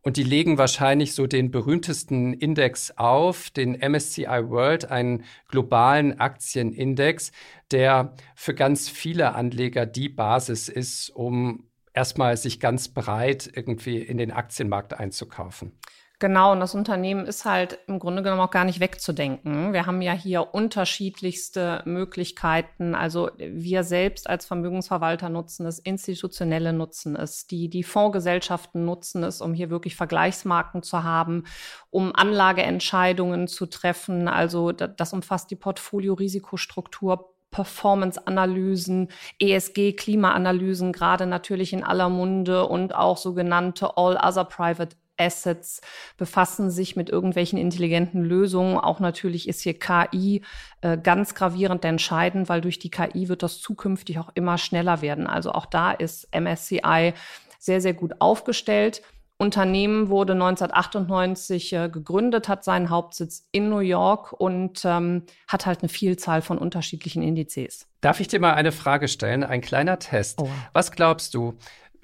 und 0.00 0.16
die 0.16 0.24
legen 0.24 0.56
wahrscheinlich 0.56 1.14
so 1.14 1.26
den 1.26 1.50
berühmtesten 1.50 2.32
Index 2.32 2.92
auf, 2.96 3.50
den 3.50 3.74
MSCI 3.74 4.48
World, 4.48 4.90
einen 4.90 5.24
globalen 5.48 6.18
Aktienindex, 6.18 7.32
der 7.70 8.14
für 8.34 8.54
ganz 8.54 8.88
viele 8.88 9.34
Anleger 9.34 9.84
die 9.84 10.08
Basis 10.08 10.70
ist, 10.70 11.10
um 11.10 11.68
erstmal 11.92 12.36
sich 12.38 12.60
ganz 12.60 12.88
breit 12.88 13.50
irgendwie 13.52 13.98
in 13.98 14.16
den 14.16 14.30
Aktienmarkt 14.30 14.94
einzukaufen. 14.94 15.72
Genau, 16.20 16.50
und 16.50 16.58
das 16.58 16.74
Unternehmen 16.74 17.26
ist 17.26 17.44
halt 17.44 17.78
im 17.86 18.00
Grunde 18.00 18.24
genommen 18.24 18.40
auch 18.40 18.50
gar 18.50 18.64
nicht 18.64 18.80
wegzudenken. 18.80 19.72
Wir 19.72 19.86
haben 19.86 20.02
ja 20.02 20.12
hier 20.12 20.52
unterschiedlichste 20.52 21.82
Möglichkeiten. 21.84 22.96
Also 22.96 23.30
wir 23.38 23.84
selbst 23.84 24.28
als 24.28 24.44
Vermögensverwalter 24.44 25.28
nutzen 25.28 25.64
es, 25.66 25.78
Institutionelle 25.78 26.72
nutzen 26.72 27.14
es, 27.14 27.46
die, 27.46 27.68
die 27.70 27.84
Fondsgesellschaften 27.84 28.84
nutzen 28.84 29.22
es, 29.22 29.40
um 29.40 29.54
hier 29.54 29.70
wirklich 29.70 29.94
Vergleichsmarken 29.94 30.82
zu 30.82 31.04
haben, 31.04 31.44
um 31.90 32.12
Anlageentscheidungen 32.12 33.46
zu 33.46 33.66
treffen. 33.66 34.26
Also 34.26 34.72
das 34.72 35.12
umfasst 35.12 35.52
die 35.52 35.56
Portfolio-Risikostruktur, 35.56 37.32
Performance-Analysen, 37.52 39.08
ESG, 39.38 39.92
Klimaanalysen, 39.92 40.92
gerade 40.92 41.26
natürlich 41.26 41.72
in 41.72 41.84
aller 41.84 42.08
Munde 42.08 42.66
und 42.66 42.92
auch 42.92 43.16
sogenannte 43.18 43.96
All 43.96 44.16
Other 44.16 44.44
Private 44.44 44.96
Assets, 45.18 45.80
befassen 46.16 46.70
sich 46.70 46.96
mit 46.96 47.10
irgendwelchen 47.10 47.58
intelligenten 47.58 48.22
Lösungen. 48.22 48.78
Auch 48.78 49.00
natürlich 49.00 49.48
ist 49.48 49.62
hier 49.62 49.78
KI 49.78 50.42
äh, 50.80 50.96
ganz 50.96 51.34
gravierend 51.34 51.84
entscheidend, 51.84 52.48
weil 52.48 52.60
durch 52.60 52.78
die 52.78 52.90
KI 52.90 53.28
wird 53.28 53.42
das 53.42 53.60
zukünftig 53.60 54.18
auch 54.18 54.30
immer 54.34 54.58
schneller 54.58 55.02
werden. 55.02 55.26
Also 55.26 55.52
auch 55.52 55.66
da 55.66 55.92
ist 55.92 56.28
MSCI 56.34 57.14
sehr, 57.58 57.80
sehr 57.80 57.94
gut 57.94 58.14
aufgestellt. 58.20 59.02
Unternehmen 59.40 60.08
wurde 60.08 60.32
1998 60.32 61.72
äh, 61.72 61.88
gegründet, 61.88 62.48
hat 62.48 62.64
seinen 62.64 62.90
Hauptsitz 62.90 63.46
in 63.52 63.68
New 63.68 63.78
York 63.78 64.32
und 64.32 64.82
ähm, 64.84 65.22
hat 65.46 65.64
halt 65.64 65.80
eine 65.80 65.88
Vielzahl 65.88 66.42
von 66.42 66.58
unterschiedlichen 66.58 67.22
Indizes. 67.22 67.86
Darf 68.00 68.18
ich 68.18 68.26
dir 68.26 68.40
mal 68.40 68.54
eine 68.54 68.72
Frage 68.72 69.06
stellen? 69.06 69.44
Ein 69.44 69.60
kleiner 69.60 70.00
Test. 70.00 70.40
Oh. 70.40 70.48
Was 70.72 70.90
glaubst 70.90 71.34
du? 71.34 71.56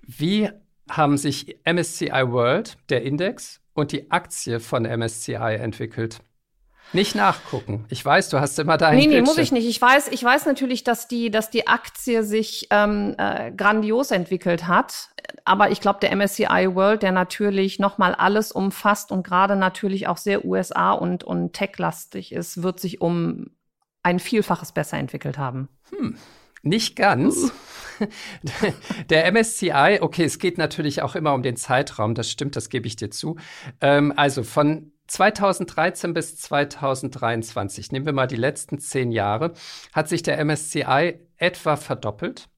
Wie 0.06 0.49
haben 0.90 1.16
sich 1.16 1.58
MSCI 1.64 2.30
World, 2.30 2.76
der 2.88 3.02
Index, 3.02 3.60
und 3.72 3.92
die 3.92 4.10
Aktie 4.10 4.60
von 4.60 4.84
MSCI 4.84 5.56
entwickelt. 5.56 6.20
Nicht 6.92 7.14
nachgucken. 7.14 7.86
Ich 7.88 8.04
weiß, 8.04 8.28
du 8.28 8.38
hast 8.38 8.58
immer 8.58 8.76
deinen. 8.76 8.98
Nee, 8.98 9.06
nee, 9.06 9.20
muss 9.20 9.38
ich 9.38 9.50
nicht. 9.50 9.66
Ich 9.66 9.80
weiß, 9.80 10.08
ich 10.08 10.22
weiß 10.22 10.46
natürlich, 10.46 10.84
dass 10.84 11.08
die, 11.08 11.30
dass 11.30 11.50
die 11.50 11.66
Aktie 11.66 12.22
sich 12.22 12.68
ähm, 12.70 13.14
äh, 13.18 13.50
grandios 13.50 14.10
entwickelt 14.10 14.68
hat. 14.68 15.10
Aber 15.44 15.70
ich 15.70 15.80
glaube, 15.80 15.98
der 16.00 16.14
MSCI 16.14 16.74
World, 16.74 17.02
der 17.02 17.10
natürlich 17.10 17.78
nochmal 17.78 18.14
alles 18.14 18.52
umfasst 18.52 19.10
und 19.10 19.26
gerade 19.26 19.56
natürlich 19.56 20.06
auch 20.06 20.18
sehr 20.18 20.44
USA 20.44 20.92
und, 20.92 21.24
und 21.24 21.52
tech-lastig 21.52 22.32
ist, 22.32 22.62
wird 22.62 22.78
sich 22.78 23.00
um 23.00 23.50
ein 24.02 24.20
Vielfaches 24.20 24.72
besser 24.72 24.98
entwickelt 24.98 25.38
haben. 25.38 25.68
Hm. 25.90 26.16
Nicht 26.64 26.97
ganz. 26.97 27.52
Der 29.11 29.30
MSCI, 29.30 29.99
okay, 30.00 30.25
es 30.25 30.38
geht 30.38 30.59
natürlich 30.59 31.02
auch 31.02 31.14
immer 31.14 31.35
um 31.35 31.42
den 31.42 31.56
Zeitraum, 31.56 32.14
das 32.14 32.30
stimmt, 32.30 32.56
das 32.56 32.71
gebe 32.71 32.87
ich 32.87 32.97
dir 32.97 33.11
zu. 33.11 33.37
Ähm, 33.80 34.12
also 34.16 34.42
von 34.42 34.92
2013 35.06 36.14
bis 36.14 36.37
2023, 36.37 37.92
nehmen 37.92 38.06
wir 38.06 38.14
mal 38.14 38.26
die 38.26 38.37
letzten 38.37 38.78
zehn 38.78 39.12
Jahre, 39.12 39.52
hat 39.92 40.09
sich 40.09 40.23
der 40.23 40.42
MSCI 40.42 41.21
etwa 41.37 41.76
verdoppelt 41.76 42.49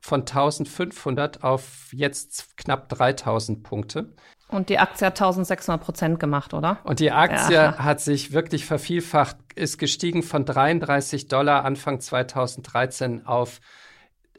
von 0.00 0.20
1500 0.20 1.44
auf 1.44 1.90
jetzt 1.92 2.56
knapp 2.56 2.88
3000 2.88 3.62
Punkte. 3.62 4.14
Und 4.50 4.68
die 4.68 4.78
Aktie 4.78 5.06
hat 5.06 5.20
1600 5.20 5.82
Prozent 5.82 6.20
gemacht, 6.20 6.54
oder? 6.54 6.78
Und 6.84 7.00
die 7.00 7.12
Aktie 7.12 7.54
ja. 7.54 7.78
hat 7.78 8.00
sich 8.00 8.32
wirklich 8.32 8.64
vervielfacht, 8.64 9.36
ist 9.54 9.78
gestiegen 9.78 10.22
von 10.22 10.44
33 10.44 11.28
Dollar 11.28 11.64
Anfang 11.64 12.00
2013 12.00 13.26
auf 13.26 13.60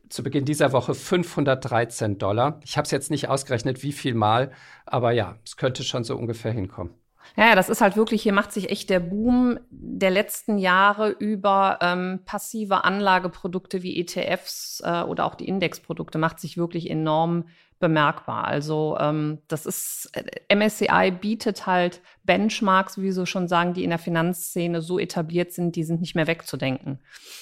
zu 0.10 0.24
Beginn 0.24 0.44
dieser 0.44 0.74
Woche 0.74 0.94
513 0.94 2.18
Dollar. 2.18 2.60
Ich 2.65 2.77
habe 2.77 2.86
es 2.86 2.91
jetzt 2.91 3.12
nicht 3.12 3.30
ausgerechnet, 3.30 3.82
wie 3.82 3.94
viel 3.94 4.13
Mal, 4.13 4.51
aber 4.86 5.12
ja, 5.12 5.38
es 5.46 5.56
könnte 5.56 5.84
schon 5.84 6.03
so 6.03 6.18
ungefähr 6.18 6.51
hinkommen. 6.51 6.94
Ja, 7.36 7.56
das 7.56 7.70
ist 7.70 7.82
halt 7.82 7.96
wirklich, 7.96 8.22
hier 8.22 8.34
macht 8.34 8.51
sich 8.51 8.70
echt 8.70 8.90
der 8.90 9.00
Boom 9.00 9.60
der 9.70 10.12
letzten 10.12 10.58
Jahre 10.58 11.10
über 11.10 11.80
ähm, 11.82 12.22
passive 12.25 12.84
Anlageprodukte 12.84 13.84
wie 13.84 14.00
ETFs 14.00 14.82
äh, 14.84 15.01
oder 15.04 15.25
auch 15.25 15.36
die 15.36 15.48
Indexprodukte 15.48 16.18
macht 16.18 16.40
sich 16.40 16.58
wirklich 16.58 16.90
enorm 16.90 17.46
bemerkbar. 17.82 18.46
Also 18.46 18.98
ähm, 19.00 19.40
das 19.50 19.66
ist, 19.66 20.10
äh, 20.13 20.56
MSCI 20.56 21.12
bietet 21.12 21.66
halt 21.66 22.01
Benchmarks, 22.24 23.01
wie 23.01 23.12
so 23.12 23.25
schon 23.25 23.50
sagen, 23.50 23.74
die 23.74 23.84
in 23.84 23.90
der 23.90 24.00
Finanzszene 24.00 24.82
so 24.82 25.00
etabliert 25.00 25.51
sind, 25.51 25.75
die 25.75 25.84
sind 25.84 26.00
nicht 26.00 26.16
mehr 26.16 26.28
wegzudenken. 26.28 27.00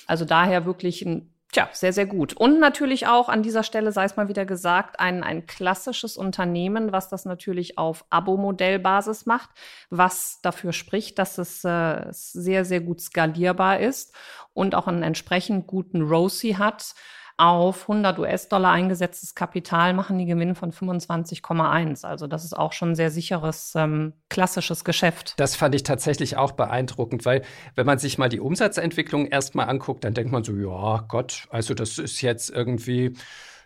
Also 0.08 0.26
daher 0.26 0.66
wirklich 0.66 1.06
ein 1.06 1.32
Tja, 1.52 1.68
sehr, 1.74 1.94
sehr 1.94 2.06
gut. 2.06 2.34
Und 2.34 2.60
natürlich 2.60 3.08
auch 3.08 3.28
an 3.28 3.42
dieser 3.42 3.64
Stelle, 3.64 3.92
sei 3.92 4.04
es 4.04 4.16
mal 4.16 4.28
wieder 4.28 4.46
gesagt, 4.46 5.00
ein, 5.00 5.24
ein 5.24 5.48
klassisches 5.48 6.16
Unternehmen, 6.16 6.92
was 6.92 7.10
das 7.10 7.26
natürlich 7.26 7.80
auf 7.80 8.06
Abo-Modellbasis 8.12 9.26
macht, 9.26 9.50
was 9.90 10.42
dafür 10.44 10.74
spricht, 10.74 11.18
dass 11.18 11.40
es 11.40 11.64
äh, 11.64 12.06
sehr, 12.12 12.66
sehr 12.66 12.82
gut 12.82 13.02
skalierbar 13.02 13.80
ist 13.80 14.14
und 14.54 14.76
auch 14.76 14.86
einen 14.86 15.02
entsprechend 15.02 15.66
guten 15.66 16.04
ROSI 16.04 16.54
hat 16.60 16.94
auf 17.40 17.84
100 17.84 18.20
US-Dollar 18.20 18.74
eingesetztes 18.74 19.34
Kapital 19.34 19.94
machen 19.94 20.18
die 20.18 20.26
Gewinne 20.26 20.56
von 20.56 20.74
25,1. 20.74 22.06
Also 22.06 22.28
das 22.28 22.44
ist 22.44 22.58
auch 22.58 22.74
schon 22.74 22.92
ein 22.92 22.96
sehr 22.96 23.12
sicheres, 23.12 23.74
ähm, 23.76 24.14
klassisches 24.28 24.84
Geschäft. 24.84 25.36
Das 25.38 25.56
fand 25.56 25.74
ich 25.74 25.84
tatsächlich 25.84 26.36
auch 26.36 26.52
beeindruckend, 26.52 27.26
weil 27.26 27.44
wenn 27.76 27.86
man 27.86 27.98
sich 27.98 28.18
mal 28.18 28.28
die 28.28 28.42
Umsatzentwicklung 28.42 29.26
erstmal 29.26 29.70
anguckt, 29.70 30.04
dann 30.04 30.14
denkt 30.14 30.34
man 30.34 30.44
so, 30.44 30.54
ja 30.54 31.06
Gott, 31.08 31.48
also 31.50 31.74
das 31.74 31.98
ist 31.98 32.22
jetzt 32.22 32.50
irgendwie 32.50 33.14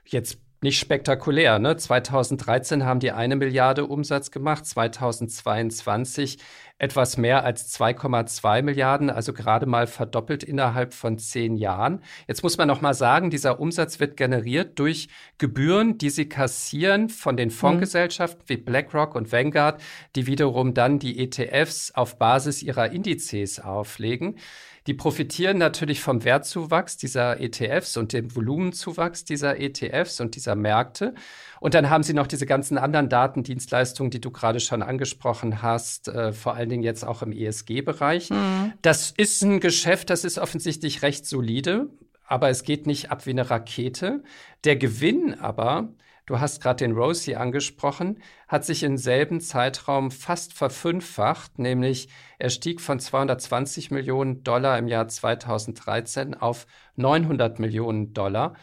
jetzt 0.05 0.37
nicht 0.63 0.79
spektakulär. 0.79 1.59
Ne? 1.59 1.77
2013 1.77 2.85
haben 2.85 2.99
die 2.99 3.11
eine 3.11 3.35
Milliarde 3.35 3.85
Umsatz 3.85 4.31
gemacht, 4.31 4.65
2022 4.65 6.39
etwas 6.79 7.17
mehr 7.17 7.45
als 7.45 7.73
2,2 7.79 8.61
Milliarden, 8.61 9.09
also 9.09 9.31
gerade 9.31 9.65
mal 9.65 9.87
verdoppelt 9.87 10.43
innerhalb 10.43 10.93
von 10.93 11.17
zehn 11.17 11.55
Jahren. 11.55 12.01
Jetzt 12.27 12.43
muss 12.43 12.57
man 12.57 12.67
noch 12.67 12.81
mal 12.81 12.93
sagen, 12.93 13.29
dieser 13.29 13.59
Umsatz 13.59 13.99
wird 13.99 14.17
generiert 14.17 14.79
durch 14.79 15.07
Gebühren, 15.37 15.97
die 15.97 16.09
sie 16.09 16.27
kassieren 16.27 17.09
von 17.09 17.37
den 17.37 17.51
Fondsgesellschaften 17.51 18.41
mhm. 18.41 18.49
wie 18.49 18.57
BlackRock 18.57 19.15
und 19.15 19.31
Vanguard, 19.31 19.81
die 20.15 20.27
wiederum 20.27 20.73
dann 20.73 20.99
die 20.99 21.19
ETFs 21.19 21.91
auf 21.91 22.17
Basis 22.17 22.63
ihrer 22.63 22.91
Indizes 22.91 23.59
auflegen. 23.59 24.37
Die 24.87 24.93
profitieren 24.93 25.57
natürlich 25.57 26.01
vom 26.01 26.23
Wertzuwachs 26.23 26.97
dieser 26.97 27.39
ETFs 27.39 27.95
und 27.95 28.11
dem 28.11 28.35
Volumenzuwachs 28.35 29.23
dieser 29.23 29.59
ETFs 29.59 30.19
und 30.19 30.35
dieser 30.35 30.55
Märkte. 30.55 31.13
Und 31.61 31.73
dann 31.73 31.89
haben 31.89 32.03
sie 32.03 32.13
noch 32.13 32.27
diese 32.27 32.45
ganzen 32.45 32.77
anderen 32.77 33.07
Datendienstleistungen, 33.07 34.11
die 34.11 34.19
du 34.19 34.31
gerade 34.31 34.59
schon 34.59 34.81
angesprochen 34.81 35.61
hast, 35.61 36.09
äh, 36.09 36.33
vor 36.33 36.55
allen 36.55 36.67
Dingen 36.67 36.83
jetzt 36.83 37.05
auch 37.05 37.21
im 37.21 37.31
ESG-Bereich. 37.31 38.29
Mhm. 38.29 38.73
Das 38.81 39.11
ist 39.11 39.41
ein 39.41 39.61
Geschäft, 39.61 40.09
das 40.09 40.25
ist 40.25 40.37
offensichtlich 40.37 41.01
recht 41.01 41.25
solide, 41.25 41.87
aber 42.27 42.49
es 42.49 42.63
geht 42.63 42.85
nicht 42.85 43.09
ab 43.09 43.25
wie 43.25 43.31
eine 43.31 43.49
Rakete. 43.49 44.23
Der 44.65 44.75
Gewinn 44.75 45.39
aber 45.39 45.93
Du 46.25 46.39
hast 46.39 46.61
gerade 46.61 46.85
den 46.85 46.93
Rosie 46.93 47.35
angesprochen, 47.35 48.21
hat 48.47 48.63
sich 48.63 48.83
im 48.83 48.97
selben 48.97 49.41
Zeitraum 49.41 50.09
fast 50.09 50.53
verfünffacht, 50.53 51.59
nämlich 51.59 52.07
er 52.39 52.49
stieg 52.49 52.79
von 52.79 52.99
220 52.99 53.91
Millionen 53.91 54.43
Dollar 54.43 54.77
im 54.77 54.87
Jahr 54.87 55.09
2013 55.09 56.33
auf 56.33 56.65
900 56.95 57.59
Millionen 57.59 58.13
Dollar 58.13 58.53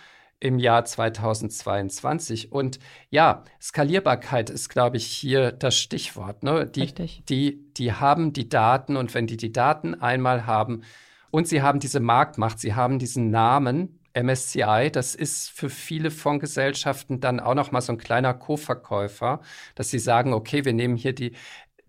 im 0.41 0.59
Jahr 0.59 0.87
2022. 0.87 2.51
Und 2.51 2.79
ja, 3.11 3.45
Skalierbarkeit 3.61 4.49
ist, 4.49 4.71
glaube 4.71 4.97
ich, 4.97 5.07
hier 5.07 5.53
das 5.53 5.77
Stichwort. 5.77 6.43
Ne? 6.43 6.67
Die, 6.67 6.81
Richtig. 6.81 7.25
Die, 7.29 7.71
die 7.75 7.93
haben 7.93 8.33
die 8.33 8.49
Daten 8.49 8.97
und 8.97 9.13
wenn 9.15 9.27
die 9.27 9.37
die 9.37 9.53
Daten 9.53 9.95
einmal 9.95 10.47
haben 10.47 10.83
und 11.31 11.47
sie 11.47 11.61
haben 11.61 11.79
diese 11.79 12.01
Marktmacht, 12.01 12.59
sie 12.59 12.75
haben 12.75 12.99
diesen 12.99 13.31
Namen, 13.31 14.00
MSCI, 14.23 14.91
das 14.93 15.15
ist 15.15 15.51
für 15.51 15.71
viele 15.71 16.11
Fondsgesellschaften 16.11 17.21
dann 17.21 17.41
auch 17.41 17.55
noch 17.55 17.73
mal 17.73 17.81
so 17.81 17.93
ein 17.93 17.99
kleiner 17.99 18.35
Co-Verkäufer, 18.35 19.41
dass 19.75 19.91
sie 19.91 19.99
sagen, 19.99 20.33
okay, 20.33 20.65
wir 20.65 20.73
nehmen 20.73 20.97
hier 20.97 21.15
die, 21.15 21.33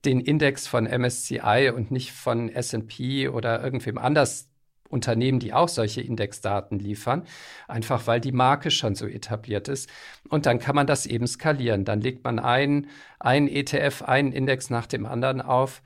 den 0.05 0.19
Index 0.19 0.67
von 0.67 0.85
MSCI 0.85 1.71
und 1.75 1.91
nicht 1.91 2.11
von 2.11 2.49
S&P 2.49 3.29
oder 3.29 3.63
irgendwem 3.63 3.97
anders 3.97 4.47
Unternehmen, 4.91 5.39
die 5.39 5.53
auch 5.53 5.69
solche 5.69 6.01
Indexdaten 6.01 6.77
liefern, 6.77 7.23
einfach 7.67 8.07
weil 8.07 8.19
die 8.19 8.31
Marke 8.31 8.71
schon 8.71 8.95
so 8.95 9.07
etabliert 9.07 9.67
ist. 9.67 9.89
Und 10.29 10.45
dann 10.45 10.59
kann 10.59 10.75
man 10.75 10.87
das 10.87 11.05
eben 11.05 11.27
skalieren. 11.27 11.85
Dann 11.85 12.01
legt 12.01 12.23
man 12.23 12.39
einen, 12.39 12.89
einen 13.19 13.47
ETF, 13.47 14.03
einen 14.03 14.33
Index 14.33 14.69
nach 14.69 14.87
dem 14.87 15.05
anderen 15.05 15.41
auf 15.41 15.81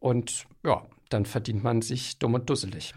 und 0.00 0.46
ja, 0.64 0.84
dann 1.08 1.26
verdient 1.26 1.62
man 1.62 1.82
sich 1.82 2.18
dumm 2.18 2.34
und 2.34 2.50
dusselig. 2.50 2.94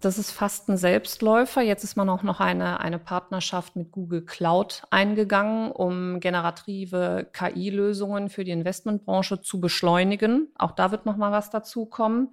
Das 0.00 0.18
ist 0.18 0.30
fast 0.30 0.68
ein 0.68 0.76
Selbstläufer. 0.76 1.62
Jetzt 1.62 1.82
ist 1.82 1.96
man 1.96 2.10
auch 2.10 2.22
noch 2.22 2.38
eine, 2.38 2.80
eine 2.80 2.98
Partnerschaft 2.98 3.76
mit 3.76 3.92
Google 3.92 4.24
Cloud 4.24 4.82
eingegangen, 4.90 5.72
um 5.72 6.20
generative 6.20 7.28
KI-Lösungen 7.32 8.28
für 8.28 8.44
die 8.44 8.50
Investmentbranche 8.50 9.40
zu 9.40 9.58
beschleunigen. 9.58 10.48
Auch 10.58 10.72
da 10.72 10.90
wird 10.90 11.06
noch 11.06 11.16
mal 11.16 11.32
was 11.32 11.48
dazu 11.48 11.86
kommen. 11.86 12.28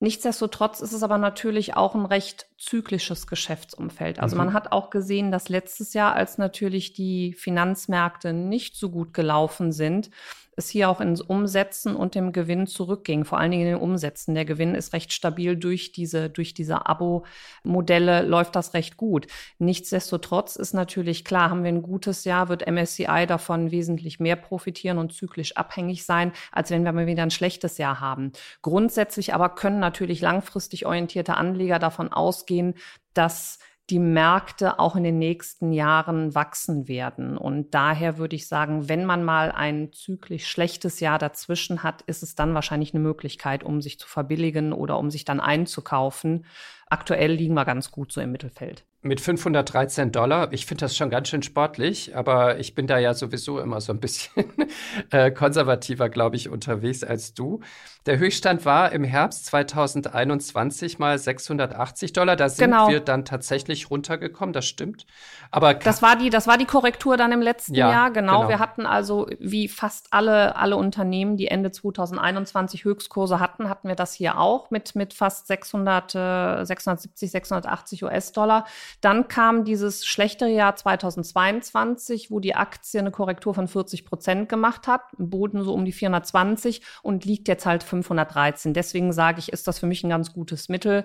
Nichtsdestotrotz 0.00 0.80
ist 0.80 0.92
es 0.92 1.02
aber 1.04 1.16
natürlich 1.16 1.76
auch 1.76 1.94
ein 1.94 2.04
recht 2.04 2.46
zyklisches 2.58 3.26
Geschäftsumfeld. 3.28 4.18
Also 4.18 4.34
mhm. 4.34 4.46
man 4.46 4.52
hat 4.52 4.72
auch 4.72 4.90
gesehen, 4.90 5.30
dass 5.30 5.48
letztes 5.48 5.94
Jahr, 5.94 6.14
als 6.14 6.36
natürlich 6.36 6.92
die 6.92 7.32
Finanzmärkte 7.32 8.32
nicht 8.32 8.76
so 8.76 8.90
gut 8.90 9.14
gelaufen 9.14 9.72
sind, 9.72 10.10
es 10.56 10.68
hier 10.68 10.88
auch 10.88 11.00
ins 11.00 11.20
Umsetzen 11.20 11.96
und 11.96 12.14
dem 12.14 12.32
Gewinn 12.32 12.66
zurückging, 12.66 13.24
vor 13.24 13.38
allen 13.38 13.50
Dingen 13.50 13.66
in 13.66 13.72
den 13.74 13.82
Umsätzen. 13.82 14.34
Der 14.34 14.44
Gewinn 14.44 14.74
ist 14.74 14.92
recht 14.92 15.12
stabil 15.12 15.56
durch 15.56 15.92
diese, 15.92 16.30
durch 16.30 16.54
diese 16.54 16.86
Abo-Modelle 16.86 18.22
läuft 18.22 18.56
das 18.56 18.74
recht 18.74 18.96
gut. 18.96 19.26
Nichtsdestotrotz 19.58 20.56
ist 20.56 20.74
natürlich 20.74 21.24
klar, 21.24 21.50
haben 21.50 21.64
wir 21.64 21.72
ein 21.72 21.82
gutes 21.82 22.24
Jahr, 22.24 22.48
wird 22.48 22.66
MSCI 22.66 23.26
davon 23.26 23.70
wesentlich 23.70 24.20
mehr 24.20 24.36
profitieren 24.36 24.98
und 24.98 25.12
zyklisch 25.12 25.56
abhängig 25.56 26.04
sein, 26.04 26.32
als 26.52 26.70
wenn 26.70 26.84
wir 26.84 26.92
mal 26.92 27.06
wieder 27.06 27.22
ein 27.22 27.30
schlechtes 27.30 27.78
Jahr 27.78 28.00
haben. 28.00 28.32
Grundsätzlich 28.62 29.34
aber 29.34 29.50
können 29.50 29.80
natürlich 29.80 30.20
langfristig 30.20 30.86
orientierte 30.86 31.36
Anleger 31.36 31.78
davon 31.78 32.12
ausgehen, 32.12 32.74
dass 33.14 33.58
die 33.90 33.98
Märkte 33.98 34.78
auch 34.78 34.96
in 34.96 35.04
den 35.04 35.18
nächsten 35.18 35.72
Jahren 35.72 36.34
wachsen 36.34 36.88
werden. 36.88 37.36
Und 37.36 37.74
daher 37.74 38.16
würde 38.16 38.34
ich 38.34 38.48
sagen, 38.48 38.88
wenn 38.88 39.04
man 39.04 39.24
mal 39.24 39.52
ein 39.52 39.92
zyklisch 39.92 40.46
schlechtes 40.46 41.00
Jahr 41.00 41.18
dazwischen 41.18 41.82
hat, 41.82 42.00
ist 42.02 42.22
es 42.22 42.34
dann 42.34 42.54
wahrscheinlich 42.54 42.94
eine 42.94 43.02
Möglichkeit, 43.02 43.62
um 43.62 43.82
sich 43.82 43.98
zu 43.98 44.08
verbilligen 44.08 44.72
oder 44.72 44.98
um 44.98 45.10
sich 45.10 45.26
dann 45.26 45.38
einzukaufen. 45.40 46.46
Aktuell 46.94 47.32
liegen 47.32 47.54
wir 47.54 47.64
ganz 47.64 47.90
gut 47.90 48.12
so 48.12 48.20
im 48.20 48.30
Mittelfeld. 48.30 48.84
Mit 49.02 49.20
513 49.20 50.12
Dollar, 50.12 50.52
ich 50.52 50.64
finde 50.64 50.82
das 50.82 50.96
schon 50.96 51.10
ganz 51.10 51.28
schön 51.28 51.42
sportlich, 51.42 52.16
aber 52.16 52.58
ich 52.58 52.74
bin 52.74 52.86
da 52.86 52.96
ja 52.98 53.12
sowieso 53.12 53.58
immer 53.58 53.80
so 53.82 53.92
ein 53.92 54.00
bisschen 54.00 54.44
äh, 55.10 55.32
konservativer, 55.32 56.08
glaube 56.08 56.36
ich, 56.36 56.48
unterwegs 56.48 57.02
als 57.04 57.34
du. 57.34 57.60
Der 58.06 58.18
Höchststand 58.18 58.64
war 58.64 58.92
im 58.92 59.02
Herbst 59.04 59.44
2021 59.46 60.98
mal 60.98 61.18
680 61.18 62.14
Dollar. 62.14 62.36
Da 62.36 62.48
sind 62.48 62.70
genau. 62.70 62.88
wir 62.88 63.00
dann 63.00 63.26
tatsächlich 63.26 63.90
runtergekommen, 63.90 64.54
das 64.54 64.64
stimmt. 64.66 65.04
Aber 65.50 65.74
das 65.74 66.00
war 66.00 66.16
die, 66.16 66.30
das 66.30 66.46
war 66.46 66.56
die 66.56 66.64
Korrektur 66.64 67.18
dann 67.18 67.32
im 67.32 67.42
letzten 67.42 67.74
ja, 67.74 67.90
Jahr, 67.90 68.10
genau. 68.10 68.38
genau. 68.38 68.48
Wir 68.48 68.58
hatten 68.58 68.86
also 68.86 69.28
wie 69.38 69.68
fast 69.68 70.12
alle, 70.12 70.56
alle 70.56 70.76
Unternehmen, 70.76 71.36
die 71.36 71.48
Ende 71.48 71.72
2021 71.72 72.84
Höchstkurse 72.84 73.38
hatten, 73.38 73.68
hatten 73.68 73.88
wir 73.88 73.96
das 73.96 74.14
hier 74.14 74.38
auch 74.38 74.70
mit, 74.70 74.94
mit 74.94 75.12
fast 75.12 75.46
600, 75.46 76.14
äh, 76.14 76.64
670, 76.84 77.30
680 77.30 78.04
US-Dollar. 78.04 78.66
Dann 79.00 79.28
kam 79.28 79.64
dieses 79.64 80.04
schlechtere 80.04 80.50
Jahr 80.50 80.76
2022, 80.76 82.30
wo 82.30 82.40
die 82.40 82.54
Aktie 82.54 83.00
eine 83.00 83.10
Korrektur 83.10 83.54
von 83.54 83.68
40 83.68 84.04
Prozent 84.04 84.48
gemacht 84.48 84.86
hat, 84.86 85.02
im 85.18 85.30
Boden 85.30 85.62
so 85.64 85.74
um 85.74 85.84
die 85.84 85.92
420 85.92 86.82
und 87.02 87.24
liegt 87.24 87.48
jetzt 87.48 87.66
halt 87.66 87.82
513. 87.82 88.74
Deswegen 88.74 89.12
sage 89.12 89.38
ich, 89.38 89.52
ist 89.52 89.66
das 89.66 89.78
für 89.78 89.86
mich 89.86 90.04
ein 90.04 90.10
ganz 90.10 90.32
gutes 90.32 90.68
Mittel. 90.68 91.04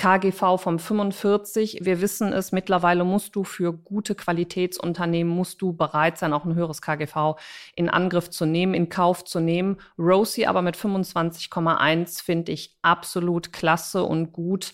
KGV 0.00 0.56
vom 0.56 0.78
45. 0.78 1.80
Wir 1.82 2.00
wissen 2.00 2.32
es, 2.32 2.52
mittlerweile 2.52 3.04
musst 3.04 3.36
du 3.36 3.44
für 3.44 3.74
gute 3.74 4.14
Qualitätsunternehmen, 4.14 5.30
musst 5.30 5.60
du 5.60 5.74
bereit 5.74 6.16
sein, 6.16 6.32
auch 6.32 6.46
ein 6.46 6.54
höheres 6.54 6.80
KGV 6.80 7.36
in 7.76 7.90
Angriff 7.90 8.30
zu 8.30 8.46
nehmen, 8.46 8.72
in 8.72 8.88
Kauf 8.88 9.26
zu 9.26 9.40
nehmen. 9.40 9.76
Rosie 9.98 10.46
aber 10.46 10.62
mit 10.62 10.74
25,1 10.74 12.24
finde 12.24 12.50
ich 12.52 12.78
absolut 12.80 13.52
klasse 13.52 14.02
und 14.02 14.32
gut. 14.32 14.72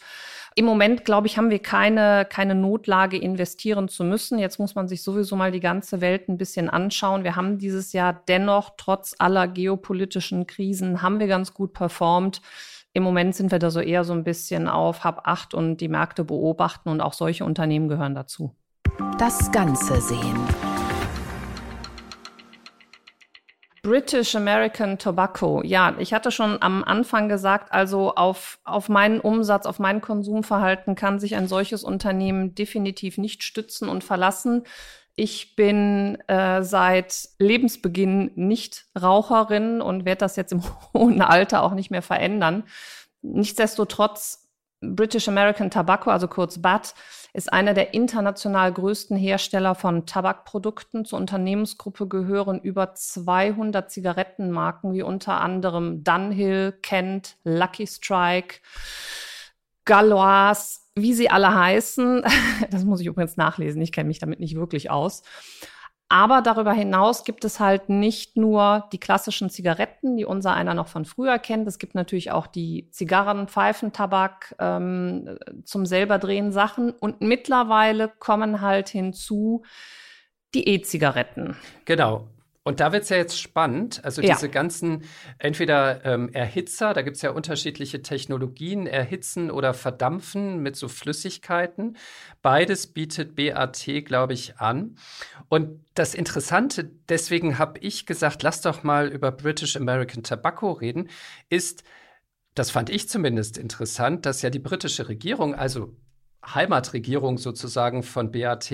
Im 0.54 0.64
Moment, 0.64 1.04
glaube 1.04 1.26
ich, 1.26 1.36
haben 1.36 1.50
wir 1.50 1.58
keine, 1.58 2.24
keine 2.30 2.54
Notlage, 2.54 3.18
investieren 3.18 3.88
zu 3.88 4.04
müssen. 4.04 4.38
Jetzt 4.38 4.60
muss 4.60 4.76
man 4.76 4.86
sich 4.86 5.02
sowieso 5.02 5.34
mal 5.34 5.50
die 5.50 5.58
ganze 5.58 6.00
Welt 6.00 6.28
ein 6.28 6.38
bisschen 6.38 6.70
anschauen. 6.70 7.24
Wir 7.24 7.34
haben 7.34 7.58
dieses 7.58 7.92
Jahr 7.92 8.22
dennoch, 8.28 8.74
trotz 8.76 9.16
aller 9.18 9.48
geopolitischen 9.48 10.46
Krisen, 10.46 11.02
haben 11.02 11.18
wir 11.18 11.26
ganz 11.26 11.52
gut 11.52 11.72
performt. 11.72 12.40
Im 12.96 13.02
Moment 13.02 13.34
sind 13.34 13.52
wir 13.52 13.58
da 13.58 13.70
so 13.70 13.80
eher 13.80 14.04
so 14.04 14.14
ein 14.14 14.24
bisschen 14.24 14.68
auf 14.68 15.04
Hab 15.04 15.28
acht 15.28 15.52
und 15.52 15.82
die 15.82 15.88
Märkte 15.88 16.24
beobachten 16.24 16.88
und 16.88 17.02
auch 17.02 17.12
solche 17.12 17.44
Unternehmen 17.44 17.88
gehören 17.88 18.14
dazu. 18.14 18.56
Das 19.18 19.52
Ganze 19.52 20.00
sehen. 20.00 20.34
British 23.82 24.34
American 24.34 24.96
Tobacco. 24.96 25.60
Ja, 25.62 25.94
ich 25.98 26.14
hatte 26.14 26.30
schon 26.30 26.62
am 26.62 26.82
Anfang 26.84 27.28
gesagt, 27.28 27.70
also 27.70 28.14
auf, 28.14 28.60
auf 28.64 28.88
meinen 28.88 29.20
Umsatz, 29.20 29.66
auf 29.66 29.78
mein 29.78 30.00
Konsumverhalten 30.00 30.94
kann 30.94 31.18
sich 31.18 31.36
ein 31.36 31.48
solches 31.48 31.84
Unternehmen 31.84 32.54
definitiv 32.54 33.18
nicht 33.18 33.42
stützen 33.42 33.90
und 33.90 34.04
verlassen. 34.04 34.62
Ich 35.18 35.56
bin 35.56 36.18
äh, 36.28 36.62
seit 36.62 37.30
Lebensbeginn 37.38 38.32
nicht 38.34 38.84
Raucherin 39.00 39.80
und 39.80 40.04
werde 40.04 40.18
das 40.18 40.36
jetzt 40.36 40.52
im 40.52 40.62
hohen 40.94 41.22
Alter 41.22 41.62
auch 41.62 41.72
nicht 41.72 41.90
mehr 41.90 42.02
verändern. 42.02 42.64
Nichtsdestotrotz, 43.22 44.46
British 44.82 45.26
American 45.26 45.70
Tobacco, 45.70 46.10
also 46.10 46.28
kurz 46.28 46.60
BAT, 46.60 46.94
ist 47.32 47.50
einer 47.50 47.72
der 47.72 47.94
international 47.94 48.70
größten 48.72 49.16
Hersteller 49.16 49.74
von 49.74 50.04
Tabakprodukten. 50.04 51.06
Zur 51.06 51.18
Unternehmensgruppe 51.18 52.06
gehören 52.08 52.60
über 52.60 52.94
200 52.94 53.90
Zigarettenmarken, 53.90 54.92
wie 54.92 55.02
unter 55.02 55.40
anderem 55.40 56.04
Dunhill, 56.04 56.72
Kent, 56.82 57.36
Lucky 57.42 57.86
Strike, 57.86 58.56
Galois, 59.86 60.85
wie 60.96 61.12
sie 61.12 61.30
alle 61.30 61.54
heißen. 61.54 62.24
Das 62.70 62.84
muss 62.84 63.00
ich 63.00 63.06
übrigens 63.06 63.36
nachlesen. 63.36 63.82
Ich 63.82 63.92
kenne 63.92 64.08
mich 64.08 64.18
damit 64.18 64.40
nicht 64.40 64.56
wirklich 64.56 64.90
aus. 64.90 65.22
Aber 66.08 66.40
darüber 66.40 66.72
hinaus 66.72 67.24
gibt 67.24 67.44
es 67.44 67.58
halt 67.58 67.88
nicht 67.88 68.36
nur 68.36 68.88
die 68.92 68.98
klassischen 68.98 69.50
Zigaretten, 69.50 70.16
die 70.16 70.24
unser 70.24 70.54
einer 70.54 70.72
noch 70.72 70.86
von 70.86 71.04
früher 71.04 71.38
kennt. 71.38 71.66
Es 71.66 71.78
gibt 71.78 71.96
natürlich 71.96 72.30
auch 72.30 72.46
die 72.46 72.88
Zigarren, 72.92 73.48
Pfeifen, 73.48 73.92
Tabak 73.92 74.54
ähm, 74.60 75.36
zum 75.64 75.84
selber 75.84 76.18
drehen 76.18 76.52
Sachen. 76.52 76.90
Und 76.90 77.22
mittlerweile 77.22 78.08
kommen 78.08 78.60
halt 78.60 78.88
hinzu 78.88 79.64
die 80.54 80.68
E-Zigaretten. 80.68 81.56
Genau. 81.86 82.28
Und 82.66 82.80
da 82.80 82.90
wird 82.90 83.04
es 83.04 83.10
ja 83.10 83.16
jetzt 83.16 83.40
spannend. 83.40 84.04
Also 84.04 84.20
Ja. 84.22 84.34
diese 84.34 84.48
ganzen, 84.48 85.04
entweder 85.38 86.04
ähm, 86.04 86.30
Erhitzer, 86.30 86.94
da 86.94 87.02
gibt 87.02 87.14
es 87.14 87.22
ja 87.22 87.30
unterschiedliche 87.30 88.02
Technologien, 88.02 88.88
erhitzen 88.88 89.52
oder 89.52 89.72
verdampfen 89.72 90.64
mit 90.64 90.74
so 90.74 90.88
Flüssigkeiten. 90.88 91.96
Beides 92.42 92.88
bietet 92.88 93.36
BAT, 93.36 93.86
glaube 94.04 94.32
ich, 94.32 94.58
an. 94.58 94.96
Und 95.48 95.84
das 95.94 96.16
Interessante, 96.16 96.90
deswegen 97.08 97.56
habe 97.56 97.78
ich 97.78 98.04
gesagt, 98.04 98.42
lass 98.42 98.62
doch 98.62 98.82
mal 98.82 99.06
über 99.06 99.30
British 99.30 99.76
American 99.76 100.24
Tobacco 100.24 100.72
reden, 100.72 101.08
ist, 101.48 101.84
das 102.56 102.72
fand 102.72 102.90
ich 102.90 103.08
zumindest 103.08 103.58
interessant, 103.58 104.26
dass 104.26 104.42
ja 104.42 104.50
die 104.50 104.58
britische 104.58 105.08
Regierung, 105.08 105.54
also 105.54 105.94
Heimatregierung 106.44 107.38
sozusagen 107.38 108.02
von 108.02 108.32
BAT, 108.32 108.72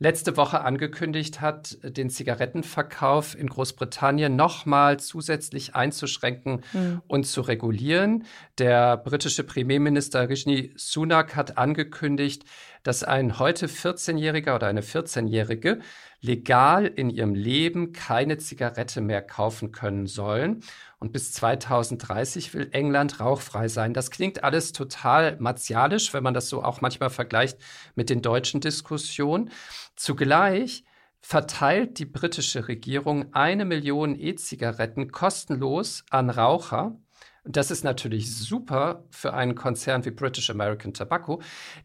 letzte 0.00 0.36
Woche 0.38 0.62
angekündigt 0.62 1.40
hat, 1.42 1.76
den 1.82 2.08
Zigarettenverkauf 2.08 3.38
in 3.38 3.48
Großbritannien 3.48 4.34
nochmal 4.34 4.98
zusätzlich 4.98 5.76
einzuschränken 5.76 6.62
Hm. 6.72 7.02
und 7.06 7.24
zu 7.26 7.42
regulieren. 7.42 8.24
Der 8.58 8.96
britische 8.96 9.44
Premierminister 9.44 10.28
Rishi 10.28 10.72
Sunak 10.76 11.36
hat 11.36 11.58
angekündigt, 11.58 12.44
dass 12.82 13.04
ein 13.04 13.38
heute 13.38 13.66
14-Jähriger 13.66 14.54
oder 14.54 14.66
eine 14.66 14.82
14-Jährige 14.82 15.80
legal 16.20 16.86
in 16.86 17.10
ihrem 17.10 17.34
Leben 17.34 17.92
keine 17.92 18.38
Zigarette 18.38 19.00
mehr 19.00 19.22
kaufen 19.22 19.72
können 19.72 20.06
sollen. 20.06 20.62
Und 20.98 21.12
bis 21.12 21.32
2030 21.32 22.52
will 22.52 22.68
England 22.72 23.20
rauchfrei 23.20 23.68
sein. 23.68 23.94
Das 23.94 24.10
klingt 24.10 24.44
alles 24.44 24.72
total 24.72 25.36
martialisch, 25.40 26.12
wenn 26.12 26.22
man 26.22 26.34
das 26.34 26.48
so 26.48 26.62
auch 26.62 26.80
manchmal 26.80 27.10
vergleicht 27.10 27.58
mit 27.94 28.10
den 28.10 28.22
deutschen 28.22 28.60
Diskussionen. 28.60 29.50
Zugleich 29.96 30.84
verteilt 31.20 31.98
die 31.98 32.06
britische 32.06 32.68
Regierung 32.68 33.34
eine 33.34 33.64
Million 33.64 34.18
E-Zigaretten 34.18 35.10
kostenlos 35.10 36.04
an 36.10 36.30
Raucher. 36.30 36.96
Und 37.44 37.56
Das 37.56 37.70
ist 37.70 37.84
natürlich 37.84 38.36
super 38.36 39.04
für 39.10 39.32
einen 39.32 39.54
Konzern 39.54 40.04
wie 40.04 40.10
British 40.10 40.50
American 40.50 40.92
Tobacco. 40.92 41.40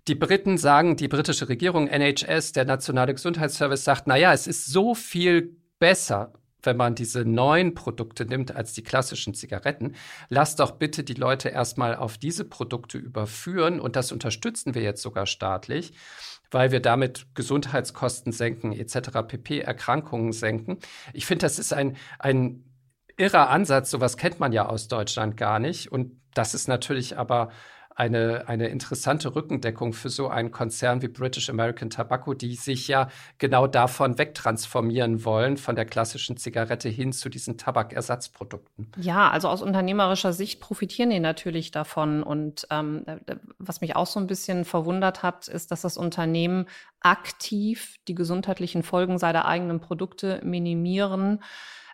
Die 0.08 0.16
Briten 0.16 0.58
sagen, 0.58 0.98
die 0.98 1.08
britische 1.08 1.48
Regierung, 1.48 1.88
NHS, 1.88 2.52
der 2.52 2.66
nationale 2.66 3.14
Gesundheitsservice, 3.14 3.84
sagt, 3.84 4.08
naja, 4.08 4.34
es 4.34 4.48
ist 4.48 4.66
so 4.66 4.96
viel 4.96 5.56
besser, 5.80 6.34
wenn 6.66 6.78
man 6.78 6.96
diese 6.96 7.24
neuen 7.26 7.74
Produkte 7.74 8.26
nimmt 8.26 8.56
als 8.56 8.74
die 8.74 8.84
klassischen 8.84 9.34
Zigaretten. 9.34 9.96
Lasst 10.30 10.60
doch 10.60 10.72
bitte 10.72 11.04
die 11.04 11.14
Leute 11.14 11.50
erstmal 11.50 11.96
auf 11.96 12.18
diese 12.18 12.44
Produkte 12.44 12.98
überführen 12.98 13.80
und 13.80 13.96
das 13.96 14.12
unterstützen 14.12 14.76
wir 14.76 14.82
jetzt 14.82 15.02
sogar 15.02 15.26
staatlich, 15.26 15.94
weil 16.52 16.72
wir 16.72 16.82
damit 16.82 17.28
Gesundheitskosten 17.36 18.32
senken, 18.32 18.74
etc., 18.74 19.10
pp, 19.28 19.60
Erkrankungen 19.60 20.34
senken. 20.34 20.80
Ich 21.14 21.26
finde, 21.26 21.46
das 21.46 21.60
ist 21.60 21.72
ein, 21.72 21.98
ein 22.20 22.64
irrer 23.18 23.50
Ansatz, 23.50 23.92
sowas 23.92 24.18
kennt 24.18 24.40
man 24.40 24.52
ja 24.52 24.66
aus 24.68 24.88
Deutschland 24.88 25.38
gar 25.38 25.60
nicht. 25.60 25.92
Und 25.92 26.20
das 26.34 26.54
ist 26.54 26.68
natürlich 26.68 27.18
aber 27.18 27.50
eine, 27.96 28.50
eine 28.50 28.68
interessante 28.68 29.36
Rückendeckung 29.36 29.94
für 29.94 30.10
so 30.10 30.28
einen 30.28 30.52
Konzern 30.52 31.02
wie 31.02 31.08
British 31.08 31.50
American 31.50 31.90
Tobacco, 31.90 32.34
die 32.34 32.56
sich 32.56 32.90
ja 32.90 33.08
genau 33.38 33.68
davon 33.68 34.18
wegtransformieren 34.18 35.24
wollen, 35.24 35.56
von 35.56 35.78
der 35.78 35.86
klassischen 35.86 36.36
Zigarette 36.36 36.90
hin 36.90 37.14
zu 37.14 37.30
diesen 37.30 37.58
Tabakersatzprodukten. 37.58 38.92
Ja, 38.98 39.32
also 39.32 39.48
aus 39.48 39.62
unternehmerischer 39.62 40.34
Sicht 40.34 40.60
profitieren 40.60 41.10
die 41.10 41.22
natürlich 41.22 41.72
davon. 41.72 42.22
Und 42.22 42.68
ähm, 42.70 43.04
äh, 43.06 43.38
was 43.60 43.80
mich 43.80 43.96
auch 43.96 44.08
so 44.08 44.20
ein 44.20 44.28
bisschen 44.28 44.66
verwundert 44.66 45.24
hat, 45.24 45.48
ist, 45.48 45.72
dass 45.72 45.82
das 45.82 45.96
Unternehmen 45.96 46.66
aktiv 47.00 47.96
die 48.10 48.16
gesundheitlichen 48.16 48.84
Folgen 48.84 49.18
seiner 49.20 49.46
eigenen 49.46 49.80
Produkte 49.80 50.42
minimieren 50.44 51.40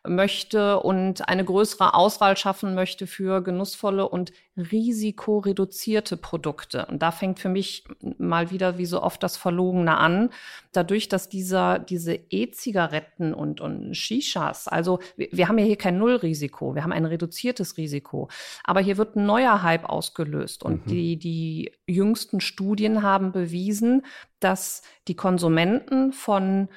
möchte 0.07 0.79
und 0.79 1.29
eine 1.29 1.45
größere 1.45 1.93
Auswahl 1.93 2.35
schaffen 2.35 2.73
möchte 2.73 3.05
für 3.05 3.41
genussvolle 3.41 4.07
und 4.09 4.31
risikoreduzierte 4.57 6.17
Produkte. 6.17 6.85
Und 6.87 7.01
da 7.01 7.11
fängt 7.11 7.39
für 7.39 7.49
mich 7.49 7.83
mal 8.17 8.51
wieder 8.51 8.77
wie 8.77 8.85
so 8.85 9.01
oft 9.01 9.21
das 9.23 9.37
Verlogene 9.37 9.97
an. 9.97 10.29
Dadurch, 10.71 11.07
dass 11.07 11.29
dieser, 11.29 11.79
diese 11.79 12.15
E-Zigaretten 12.29 13.33
und, 13.33 13.61
und 13.61 13.95
Shishas, 13.95 14.67
also 14.67 14.99
wir, 15.17 15.29
wir 15.31 15.47
haben 15.47 15.57
ja 15.57 15.65
hier 15.65 15.77
kein 15.77 15.97
Nullrisiko, 15.97 16.75
wir 16.75 16.83
haben 16.83 16.91
ein 16.93 17.05
reduziertes 17.05 17.77
Risiko. 17.77 18.29
Aber 18.63 18.79
hier 18.79 18.97
wird 18.97 19.15
ein 19.15 19.25
neuer 19.25 19.61
Hype 19.63 19.85
ausgelöst. 19.85 20.63
Und 20.63 20.87
Mhm. 20.87 20.89
die, 20.89 21.17
die 21.17 21.71
jüngsten 21.87 22.41
Studien 22.41 23.03
haben 23.03 23.31
bewiesen, 23.31 24.05
dass 24.39 24.81
die 25.07 25.15
Konsumenten 25.15 26.11
von 26.11 26.69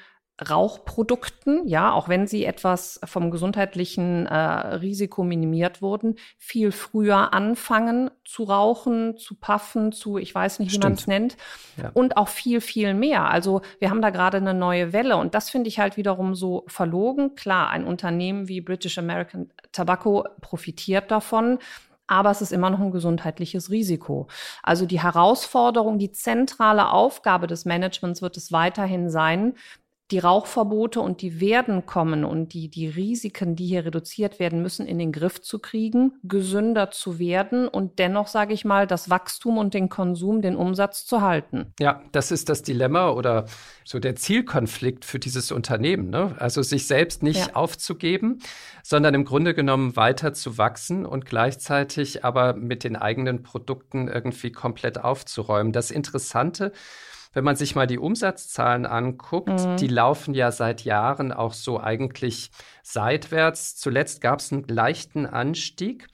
Rauchprodukten, 0.49 1.65
ja, 1.65 1.93
auch 1.93 2.09
wenn 2.09 2.27
sie 2.27 2.43
etwas 2.43 2.99
vom 3.05 3.31
gesundheitlichen 3.31 4.25
äh, 4.25 4.35
Risiko 4.35 5.23
minimiert 5.23 5.81
wurden, 5.81 6.15
viel 6.37 6.73
früher 6.73 7.33
anfangen 7.33 8.11
zu 8.25 8.43
rauchen, 8.43 9.15
zu 9.17 9.35
puffen, 9.35 9.93
zu, 9.93 10.17
ich 10.17 10.35
weiß 10.35 10.59
nicht, 10.59 10.73
wie 10.73 10.79
man 10.79 10.93
es 10.93 11.07
nennt, 11.07 11.37
Ja. 11.77 11.91
und 11.93 12.17
auch 12.17 12.27
viel, 12.27 12.59
viel 12.59 12.93
mehr. 12.93 13.29
Also 13.29 13.61
wir 13.79 13.89
haben 13.89 14.01
da 14.01 14.09
gerade 14.09 14.37
eine 14.37 14.53
neue 14.53 14.91
Welle 14.91 15.15
und 15.17 15.35
das 15.35 15.49
finde 15.49 15.69
ich 15.69 15.79
halt 15.79 15.95
wiederum 15.95 16.35
so 16.35 16.65
verlogen. 16.67 17.35
Klar, 17.35 17.69
ein 17.69 17.85
Unternehmen 17.85 18.49
wie 18.49 18.59
British 18.59 18.97
American 18.97 19.49
Tobacco 19.71 20.25
profitiert 20.41 21.11
davon. 21.11 21.59
Aber 22.07 22.29
es 22.29 22.39
ist 22.41 22.53
immer 22.53 22.69
noch 22.69 22.79
ein 22.79 22.91
gesundheitliches 22.91 23.71
Risiko. 23.71 24.27
Also 24.61 24.85
die 24.85 25.01
Herausforderung, 25.01 25.97
die 25.97 26.11
zentrale 26.11 26.91
Aufgabe 26.91 27.47
des 27.47 27.65
Managements 27.65 28.21
wird 28.21 28.37
es 28.37 28.51
weiterhin 28.51 29.09
sein, 29.09 29.55
die 30.11 30.19
Rauchverbote 30.19 31.01
und 31.01 31.21
die 31.21 31.39
werden 31.41 31.87
kommen 31.87 32.25
und 32.25 32.53
die, 32.53 32.69
die 32.69 32.87
Risiken, 32.87 33.55
die 33.55 33.65
hier 33.65 33.85
reduziert 33.85 34.39
werden 34.39 34.61
müssen, 34.61 34.85
in 34.85 34.99
den 34.99 35.11
Griff 35.11 35.41
zu 35.41 35.57
kriegen, 35.57 36.13
gesünder 36.21 36.91
zu 36.91 37.17
werden 37.17 37.67
und 37.67 37.97
dennoch, 37.97 38.27
sage 38.27 38.53
ich 38.53 38.65
mal, 38.65 38.85
das 38.85 39.09
Wachstum 39.09 39.57
und 39.57 39.73
den 39.73 39.89
Konsum, 39.89 40.43
den 40.43 40.55
Umsatz 40.55 41.05
zu 41.05 41.21
halten. 41.21 41.73
Ja, 41.79 42.03
das 42.11 42.31
ist 42.31 42.49
das 42.49 42.61
Dilemma 42.61 43.09
oder 43.09 43.45
so 43.83 43.97
der 43.97 44.15
Zielkonflikt 44.15 45.05
für 45.05 45.17
dieses 45.17 45.51
Unternehmen. 45.51 46.11
Ne? 46.11 46.35
Also 46.37 46.61
sich 46.61 46.85
selbst 46.85 47.23
nicht 47.23 47.47
Ja. 47.47 47.55
aufzugeben, 47.55 48.39
sondern 48.83 49.15
im 49.15 49.25
Grunde 49.25 49.55
genommen 49.55 49.95
weiter 49.95 50.33
zu 50.33 50.59
wachsen 50.59 51.05
und 51.07 51.25
gleichzeitig 51.25 52.23
aber 52.23 52.53
mit 52.53 52.83
den 52.83 52.95
eigenen 52.95 53.41
Produkten 53.41 54.07
irgendwie 54.07 54.51
komplett 54.51 55.03
aufzuräumen. 55.03 55.71
Das 55.71 55.89
Interessante, 55.89 56.71
wenn 57.35 57.43
man 57.43 57.55
sich 57.55 57.75
mal 57.75 57.85
die 57.85 57.99
Umsatzzahlen 57.99 58.85
anguckt, 58.87 59.49
Mhm. 59.49 59.77
die 59.77 59.87
laufen 59.87 60.33
ja 60.33 60.51
seit 60.51 60.83
Jahren 60.83 61.31
auch 61.31 61.53
so 61.53 61.79
eigentlich 61.79 62.49
seitwärts. 62.81 63.75
Zuletzt 63.75 64.21
gab 64.21 64.39
es 64.39 64.51
einen 64.51 64.67
leichten 64.67 65.27
Anstieg. 65.27 66.07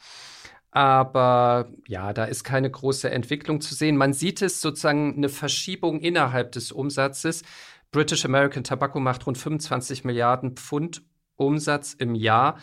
Aber 0.71 1.69
ja, 1.88 2.13
da 2.13 2.25
ist 2.25 2.43
keine 2.43 2.69
große 2.71 3.10
Entwicklung 3.12 3.60
zu 3.62 3.75
sehen. 3.75 3.97
Man 3.97 4.13
sieht 4.13 4.41
es 4.41 4.62
sozusagen 4.62 5.15
eine 5.17 5.29
Verschiebung 5.29 5.99
innerhalb 5.99 6.53
des 6.53 6.71
Umsatzes. 6.71 7.43
British 7.91 8.23
American 8.23 8.63
Tobacco 8.63 8.99
macht 8.99 9.27
rund 9.27 9.38
25 9.38 10.05
Milliarden 10.05 10.55
Pfund 10.55 11.03
Umsatz 11.36 11.93
im 11.93 12.15
Jahr. 12.15 12.57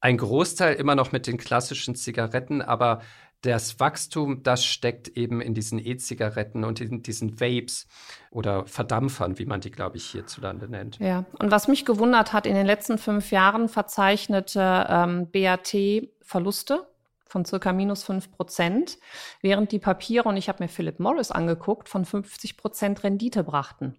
Ein 0.00 0.18
Großteil 0.18 0.74
immer 0.74 0.94
noch 0.94 1.12
mit 1.12 1.26
den 1.26 1.38
klassischen 1.38 1.94
Zigaretten, 1.94 2.60
aber 2.60 3.00
das 3.44 3.78
Wachstum, 3.80 4.42
das 4.42 4.64
steckt 4.64 5.08
eben 5.08 5.40
in 5.40 5.54
diesen 5.54 5.78
E-Zigaretten 5.78 6.64
und 6.64 6.80
in 6.80 7.02
diesen 7.02 7.40
Vapes 7.40 7.86
oder 8.30 8.66
Verdampfern, 8.66 9.38
wie 9.38 9.46
man 9.46 9.60
die, 9.60 9.70
glaube 9.70 9.96
ich, 9.96 10.06
hierzulande 10.06 10.68
nennt. 10.68 10.98
Ja, 10.98 11.24
und 11.38 11.50
was 11.50 11.68
mich 11.68 11.84
gewundert 11.84 12.32
hat, 12.32 12.46
in 12.46 12.54
den 12.54 12.66
letzten 12.66 12.98
fünf 12.98 13.30
Jahren 13.30 13.68
verzeichnete 13.68 14.86
ähm, 14.88 15.30
BAT 15.30 15.76
Verluste 16.22 16.86
von 17.26 17.44
circa 17.44 17.72
minus 17.72 18.04
fünf 18.04 18.30
Prozent, 18.30 18.98
während 19.40 19.72
die 19.72 19.80
Papiere, 19.80 20.28
und 20.28 20.36
ich 20.36 20.48
habe 20.48 20.62
mir 20.62 20.68
Philip 20.68 21.00
Morris 21.00 21.32
angeguckt, 21.32 21.88
von 21.88 22.04
50 22.04 22.56
Prozent 22.56 23.02
Rendite 23.02 23.42
brachten. 23.42 23.96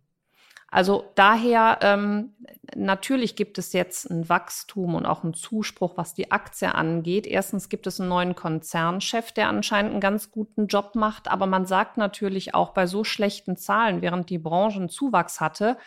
Also 0.75 1.09
daher, 1.15 1.79
ähm, 1.83 2.33
natürlich 2.75 3.37
gibt 3.37 3.57
es 3.57 3.71
jetzt 3.71 4.09
ein 4.11 4.27
Wachstum 4.27 4.95
und 4.95 5.05
auch 5.05 5.23
einen 5.23 5.33
Zuspruch, 5.33 5.93
was 5.95 6.13
die 6.13 6.33
Aktie 6.33 6.75
angeht. 6.75 7.25
Erstens 7.27 7.69
gibt 7.69 7.87
es 7.87 8.01
einen 8.01 8.09
neuen 8.09 8.35
Konzernchef, 8.35 9.31
der 9.31 9.47
anscheinend 9.47 9.93
einen 9.93 10.01
ganz 10.01 10.31
guten 10.31 10.67
Job 10.67 10.95
macht. 10.95 11.29
Aber 11.29 11.45
man 11.45 11.65
sagt 11.65 11.95
natürlich 11.95 12.55
auch 12.55 12.71
bei 12.71 12.87
so 12.87 13.05
schlechten 13.05 13.55
Zahlen, 13.55 14.01
während 14.01 14.29
die 14.29 14.37
Branche 14.37 14.79
einen 14.79 14.89
Zuwachs 14.89 15.39
hatte, 15.39 15.77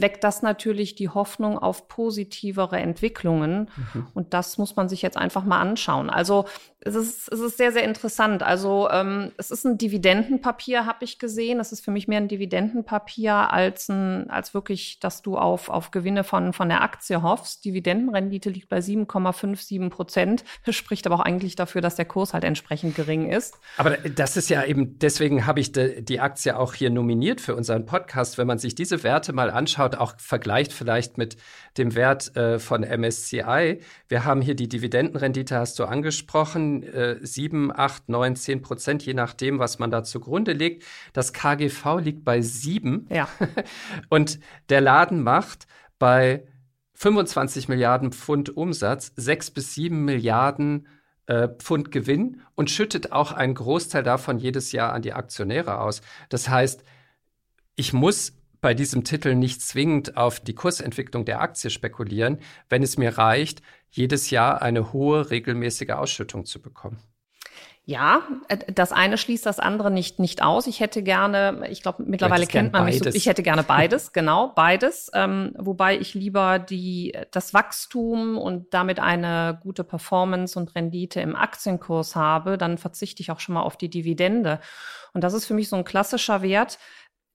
weckt 0.00 0.24
das 0.24 0.42
natürlich 0.42 0.94
die 0.94 1.08
Hoffnung 1.08 1.58
auf 1.58 1.88
positivere 1.88 2.78
Entwicklungen. 2.78 3.70
Und 4.14 4.34
das 4.34 4.58
muss 4.58 4.76
man 4.76 4.88
sich 4.88 5.02
jetzt 5.02 5.16
einfach 5.16 5.44
mal 5.44 5.60
anschauen. 5.60 6.10
Also 6.10 6.46
es 6.80 6.94
ist, 6.94 7.32
es 7.32 7.40
ist 7.40 7.56
sehr, 7.56 7.72
sehr 7.72 7.82
interessant. 7.82 8.42
Also 8.42 8.88
ähm, 8.90 9.32
es 9.36 9.50
ist 9.50 9.64
ein 9.64 9.78
Dividendenpapier, 9.78 10.86
habe 10.86 11.04
ich 11.04 11.18
gesehen. 11.18 11.58
Es 11.58 11.72
ist 11.72 11.84
für 11.84 11.90
mich 11.90 12.06
mehr 12.06 12.18
ein 12.18 12.28
Dividendenpapier 12.28 13.52
als 13.52 13.88
ein, 13.88 14.30
als 14.30 14.54
wirklich, 14.54 15.00
dass 15.00 15.22
du 15.22 15.36
auf, 15.36 15.68
auf 15.68 15.90
Gewinne 15.90 16.22
von, 16.22 16.52
von 16.52 16.68
der 16.68 16.82
Aktie 16.82 17.22
hoffst. 17.22 17.64
Dividendenrendite 17.64 18.50
liegt 18.50 18.68
bei 18.68 18.78
7,57 18.78 19.90
Prozent. 19.90 20.44
Das 20.64 20.76
spricht 20.76 21.06
aber 21.06 21.16
auch 21.16 21.24
eigentlich 21.24 21.56
dafür, 21.56 21.80
dass 21.80 21.96
der 21.96 22.04
Kurs 22.04 22.32
halt 22.32 22.44
entsprechend 22.44 22.94
gering 22.94 23.30
ist. 23.30 23.58
Aber 23.76 23.96
das 23.96 24.36
ist 24.36 24.48
ja 24.48 24.64
eben, 24.64 24.98
deswegen 24.98 25.46
habe 25.46 25.60
ich 25.60 25.72
de, 25.72 26.00
die 26.00 26.20
Aktie 26.20 26.56
auch 26.56 26.74
hier 26.74 26.90
nominiert 26.90 27.40
für 27.40 27.56
unseren 27.56 27.86
Podcast. 27.86 28.38
Wenn 28.38 28.46
man 28.46 28.58
sich 28.58 28.76
diese 28.76 29.02
Werte 29.02 29.32
mal 29.32 29.50
anschaut, 29.50 29.87
anschaut, 29.88 30.00
auch 30.00 30.14
vergleicht 30.18 30.72
vielleicht 30.72 31.18
mit 31.18 31.36
dem 31.76 31.94
Wert 31.94 32.36
äh, 32.36 32.58
von 32.58 32.82
MSCI. 32.82 33.80
Wir 34.08 34.24
haben 34.24 34.40
hier 34.40 34.54
die 34.54 34.68
Dividendenrendite, 34.68 35.56
hast 35.56 35.78
du 35.78 35.84
angesprochen, 35.84 36.82
äh, 36.82 37.16
7, 37.20 37.72
8, 37.74 38.08
9, 38.08 38.36
10 38.36 38.62
Prozent, 38.62 39.06
je 39.06 39.14
nachdem, 39.14 39.58
was 39.58 39.78
man 39.78 39.90
da 39.90 40.02
zugrunde 40.02 40.52
legt. 40.52 40.84
Das 41.12 41.32
KGV 41.32 42.00
liegt 42.00 42.24
bei 42.24 42.40
7. 42.40 43.06
Ja. 43.10 43.28
Und 44.08 44.40
der 44.68 44.80
Laden 44.80 45.22
macht 45.22 45.66
bei 45.98 46.44
25 46.94 47.68
Milliarden 47.68 48.12
Pfund 48.12 48.56
Umsatz 48.56 49.12
6 49.16 49.52
bis 49.52 49.74
7 49.74 50.04
Milliarden 50.04 50.88
äh, 51.26 51.48
Pfund 51.48 51.92
Gewinn 51.92 52.40
und 52.56 52.70
schüttet 52.70 53.12
auch 53.12 53.30
einen 53.32 53.54
Großteil 53.54 54.02
davon 54.02 54.38
jedes 54.38 54.72
Jahr 54.72 54.92
an 54.92 55.02
die 55.02 55.12
Aktionäre 55.12 55.78
aus. 55.78 56.00
Das 56.28 56.48
heißt, 56.48 56.82
ich 57.76 57.92
muss 57.92 58.37
bei 58.60 58.74
diesem 58.74 59.04
Titel 59.04 59.34
nicht 59.34 59.62
zwingend 59.62 60.16
auf 60.16 60.40
die 60.40 60.54
Kursentwicklung 60.54 61.24
der 61.24 61.40
Aktie 61.40 61.70
spekulieren, 61.70 62.38
wenn 62.68 62.82
es 62.82 62.96
mir 62.98 63.18
reicht, 63.18 63.62
jedes 63.90 64.30
Jahr 64.30 64.62
eine 64.62 64.92
hohe 64.92 65.30
regelmäßige 65.30 65.90
Ausschüttung 65.90 66.44
zu 66.44 66.60
bekommen. 66.60 67.02
Ja, 67.88 68.20
äh, 68.48 68.58
das 68.70 68.92
eine 68.92 69.16
schließt 69.16 69.46
das 69.46 69.58
andere 69.58 69.90
nicht, 69.90 70.18
nicht 70.18 70.42
aus. 70.42 70.66
Ich 70.66 70.78
hätte 70.80 71.02
gerne, 71.02 71.66
ich 71.70 71.80
glaube, 71.80 72.02
mittlerweile 72.06 72.46
kennt 72.46 72.74
man 72.74 72.84
mich 72.84 72.98
so, 72.98 73.08
ich 73.08 73.24
hätte 73.24 73.42
gerne 73.42 73.62
beides, 73.62 74.12
genau, 74.12 74.52
beides. 74.54 75.10
Ähm, 75.14 75.54
wobei 75.56 75.96
ich 75.96 76.12
lieber 76.12 76.58
die, 76.58 77.16
das 77.30 77.54
Wachstum 77.54 78.36
und 78.36 78.74
damit 78.74 79.00
eine 79.00 79.58
gute 79.62 79.84
Performance 79.84 80.58
und 80.58 80.74
Rendite 80.74 81.22
im 81.22 81.34
Aktienkurs 81.34 82.14
habe, 82.14 82.58
dann 82.58 82.76
verzichte 82.76 83.22
ich 83.22 83.30
auch 83.30 83.40
schon 83.40 83.54
mal 83.54 83.62
auf 83.62 83.78
die 83.78 83.88
Dividende. 83.88 84.60
Und 85.14 85.24
das 85.24 85.32
ist 85.32 85.46
für 85.46 85.54
mich 85.54 85.70
so 85.70 85.76
ein 85.76 85.84
klassischer 85.84 86.42
Wert, 86.42 86.78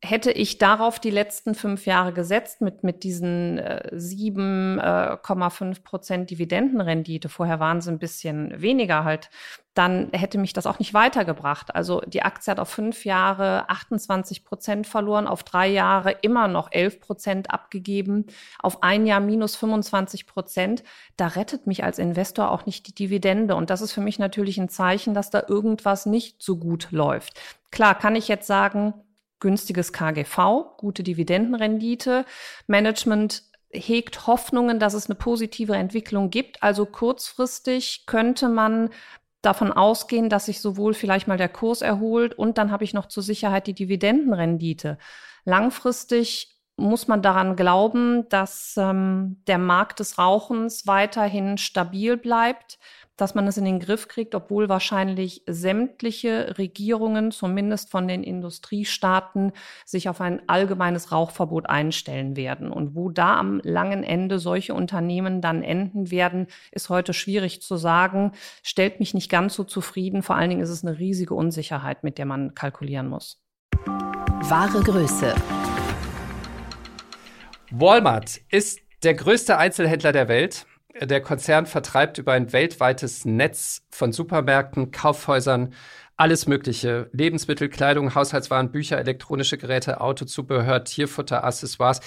hätte 0.03 0.31
ich 0.31 0.57
darauf 0.57 0.99
die 0.99 1.09
letzten 1.09 1.55
fünf 1.55 1.85
Jahre 1.85 2.11
gesetzt 2.11 2.59
mit, 2.59 2.83
mit 2.83 3.03
diesen 3.03 3.57
äh, 3.57 3.89
7,5 3.93 5.71
äh, 5.71 5.79
Prozent 5.79 6.29
Dividendenrendite, 6.29 7.29
vorher 7.29 7.61
waren 7.61 7.79
sie 7.79 7.89
ein 7.89 7.99
bisschen 7.99 8.61
weniger 8.61 9.05
halt, 9.05 9.29
dann 9.73 10.09
hätte 10.11 10.37
mich 10.37 10.51
das 10.51 10.67
auch 10.67 10.77
nicht 10.77 10.93
weitergebracht. 10.93 11.73
Also 11.73 12.01
die 12.01 12.21
Aktie 12.21 12.51
hat 12.51 12.59
auf 12.59 12.67
fünf 12.69 13.05
Jahre 13.05 13.69
28 13.69 14.43
Prozent 14.43 14.87
verloren, 14.87 15.25
auf 15.25 15.43
drei 15.43 15.69
Jahre 15.69 16.11
immer 16.21 16.49
noch 16.49 16.69
11 16.71 16.99
Prozent 16.99 17.51
abgegeben, 17.51 18.25
auf 18.59 18.83
ein 18.83 19.05
Jahr 19.05 19.21
minus 19.21 19.55
25 19.55 20.27
Prozent. 20.27 20.83
Da 21.15 21.27
rettet 21.27 21.65
mich 21.65 21.85
als 21.85 21.97
Investor 21.97 22.51
auch 22.51 22.65
nicht 22.65 22.87
die 22.87 22.93
Dividende. 22.93 23.55
Und 23.55 23.69
das 23.69 23.81
ist 23.81 23.93
für 23.93 24.01
mich 24.01 24.19
natürlich 24.19 24.59
ein 24.59 24.69
Zeichen, 24.69 25.13
dass 25.13 25.29
da 25.29 25.43
irgendwas 25.47 26.05
nicht 26.05 26.43
so 26.43 26.57
gut 26.57 26.89
läuft. 26.91 27.39
Klar, 27.71 27.97
kann 27.97 28.15
ich 28.15 28.27
jetzt 28.27 28.45
sagen, 28.45 28.93
günstiges 29.43 29.91
KGV, 29.91 30.77
gute 30.77 31.03
Dividendenrendite. 31.03 32.25
Management 32.65 33.43
hegt 33.71 34.25
Hoffnungen, 34.25 34.79
dass 34.79 34.93
es 34.93 35.07
eine 35.07 35.15
positive 35.15 35.75
Entwicklung 35.75 36.29
gibt. 36.29 36.63
Also 36.63 36.85
kurzfristig 36.85 38.05
könnte 38.07 38.47
man 38.47 38.89
davon 39.41 39.73
ausgehen, 39.73 40.29
dass 40.29 40.45
sich 40.45 40.61
sowohl 40.61 40.93
vielleicht 40.93 41.27
mal 41.27 41.37
der 41.37 41.49
Kurs 41.49 41.81
erholt 41.81 42.33
und 42.33 42.57
dann 42.57 42.71
habe 42.71 42.85
ich 42.85 42.93
noch 42.93 43.07
zur 43.07 43.21
Sicherheit 43.21 43.67
die 43.67 43.73
Dividendenrendite. 43.73 44.97
Langfristig 45.43 46.49
muss 46.77 47.07
man 47.09 47.21
daran 47.21 47.55
glauben, 47.57 48.27
dass 48.29 48.75
ähm, 48.77 49.41
der 49.47 49.57
Markt 49.57 49.99
des 49.99 50.17
Rauchens 50.17 50.87
weiterhin 50.87 51.57
stabil 51.57 52.15
bleibt 52.15 52.79
dass 53.17 53.35
man 53.35 53.47
es 53.47 53.57
in 53.57 53.65
den 53.65 53.79
Griff 53.79 54.07
kriegt, 54.07 54.33
obwohl 54.35 54.69
wahrscheinlich 54.69 55.43
sämtliche 55.47 56.57
Regierungen, 56.57 57.31
zumindest 57.31 57.91
von 57.91 58.07
den 58.07 58.23
Industriestaaten, 58.23 59.51
sich 59.85 60.09
auf 60.09 60.19
ein 60.21 60.41
allgemeines 60.47 61.11
Rauchverbot 61.11 61.69
einstellen 61.69 62.35
werden. 62.35 62.71
Und 62.71 62.95
wo 62.95 63.09
da 63.09 63.37
am 63.37 63.61
langen 63.63 64.03
Ende 64.03 64.39
solche 64.39 64.73
Unternehmen 64.73 65.41
dann 65.41 65.63
enden 65.63 66.09
werden, 66.09 66.47
ist 66.71 66.89
heute 66.89 67.13
schwierig 67.13 67.61
zu 67.61 67.77
sagen. 67.77 68.31
Stellt 68.63 68.99
mich 68.99 69.13
nicht 69.13 69.29
ganz 69.29 69.53
so 69.53 69.63
zufrieden. 69.63 70.23
Vor 70.23 70.35
allen 70.35 70.49
Dingen 70.49 70.61
ist 70.61 70.69
es 70.69 70.83
eine 70.83 70.97
riesige 70.97 71.35
Unsicherheit, 71.35 72.03
mit 72.03 72.17
der 72.17 72.25
man 72.25 72.55
kalkulieren 72.55 73.07
muss. 73.07 73.41
Wahre 73.85 74.81
Größe. 74.81 75.35
Walmart 77.71 78.41
ist 78.49 78.81
der 79.03 79.13
größte 79.13 79.57
Einzelhändler 79.57 80.11
der 80.11 80.27
Welt 80.27 80.65
der 81.01 81.21
Konzern 81.21 81.65
vertreibt 81.65 82.17
über 82.17 82.33
ein 82.33 82.53
weltweites 82.53 83.25
Netz 83.25 83.83
von 83.89 84.11
Supermärkten, 84.11 84.91
Kaufhäusern, 84.91 85.73
alles 86.15 86.47
Mögliche. 86.47 87.09
Lebensmittel, 87.11 87.69
Kleidung, 87.69 88.13
Haushaltswaren, 88.13 88.71
Bücher, 88.71 88.97
elektronische 88.99 89.57
Geräte, 89.57 90.01
Autozubehör, 90.01 90.83
Tierfutter, 90.83 91.43
Accessoires. 91.43 92.01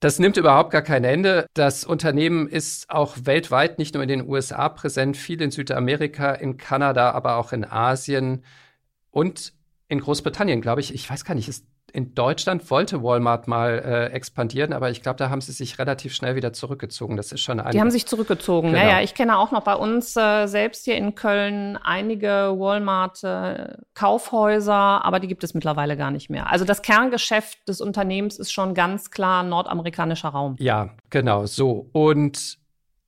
Das 0.00 0.18
nimmt 0.18 0.38
überhaupt 0.38 0.70
gar 0.70 0.80
kein 0.80 1.04
Ende. 1.04 1.46
Das 1.52 1.84
Unternehmen 1.84 2.48
ist 2.48 2.88
auch 2.88 3.16
weltweit, 3.24 3.78
nicht 3.78 3.92
nur 3.92 4.02
in 4.02 4.08
den 4.08 4.26
USA 4.26 4.70
präsent, 4.70 5.18
viel 5.18 5.42
in 5.42 5.50
Südamerika, 5.50 6.32
in 6.32 6.56
Kanada, 6.56 7.10
aber 7.10 7.36
auch 7.36 7.52
in 7.52 7.64
Asien 7.66 8.44
und 9.10 9.52
in 9.88 10.00
Großbritannien, 10.00 10.62
glaube 10.62 10.80
ich. 10.80 10.94
Ich 10.94 11.10
weiß 11.10 11.26
gar 11.26 11.34
nicht, 11.34 11.48
ist 11.48 11.66
in 11.90 12.14
Deutschland 12.14 12.70
wollte 12.70 13.02
Walmart 13.02 13.48
mal 13.48 13.78
äh, 13.78 14.06
expandieren, 14.12 14.72
aber 14.72 14.90
ich 14.90 15.02
glaube, 15.02 15.16
da 15.16 15.28
haben 15.30 15.40
sie 15.40 15.52
sich 15.52 15.78
relativ 15.78 16.14
schnell 16.14 16.36
wieder 16.36 16.52
zurückgezogen. 16.52 17.16
Das 17.16 17.32
ist 17.32 17.40
schon 17.40 17.58
ein. 17.60 17.72
Die 17.72 17.80
haben 17.80 17.90
sich 17.90 18.06
zurückgezogen. 18.06 18.72
Genau. 18.72 18.82
Naja, 18.82 19.00
ich 19.02 19.14
kenne 19.14 19.38
auch 19.38 19.50
noch 19.50 19.62
bei 19.62 19.74
uns 19.74 20.16
äh, 20.16 20.46
selbst 20.46 20.84
hier 20.84 20.96
in 20.96 21.14
Köln 21.14 21.76
einige 21.76 22.54
Walmart-Kaufhäuser, 22.56 25.00
äh, 25.02 25.06
aber 25.06 25.20
die 25.20 25.28
gibt 25.28 25.44
es 25.44 25.54
mittlerweile 25.54 25.96
gar 25.96 26.10
nicht 26.10 26.30
mehr. 26.30 26.50
Also 26.50 26.64
das 26.64 26.82
Kerngeschäft 26.82 27.68
des 27.68 27.80
Unternehmens 27.80 28.38
ist 28.38 28.52
schon 28.52 28.74
ganz 28.74 29.10
klar 29.10 29.42
nordamerikanischer 29.42 30.28
Raum. 30.28 30.56
Ja, 30.58 30.90
genau 31.10 31.46
so. 31.46 31.88
Und 31.92 32.59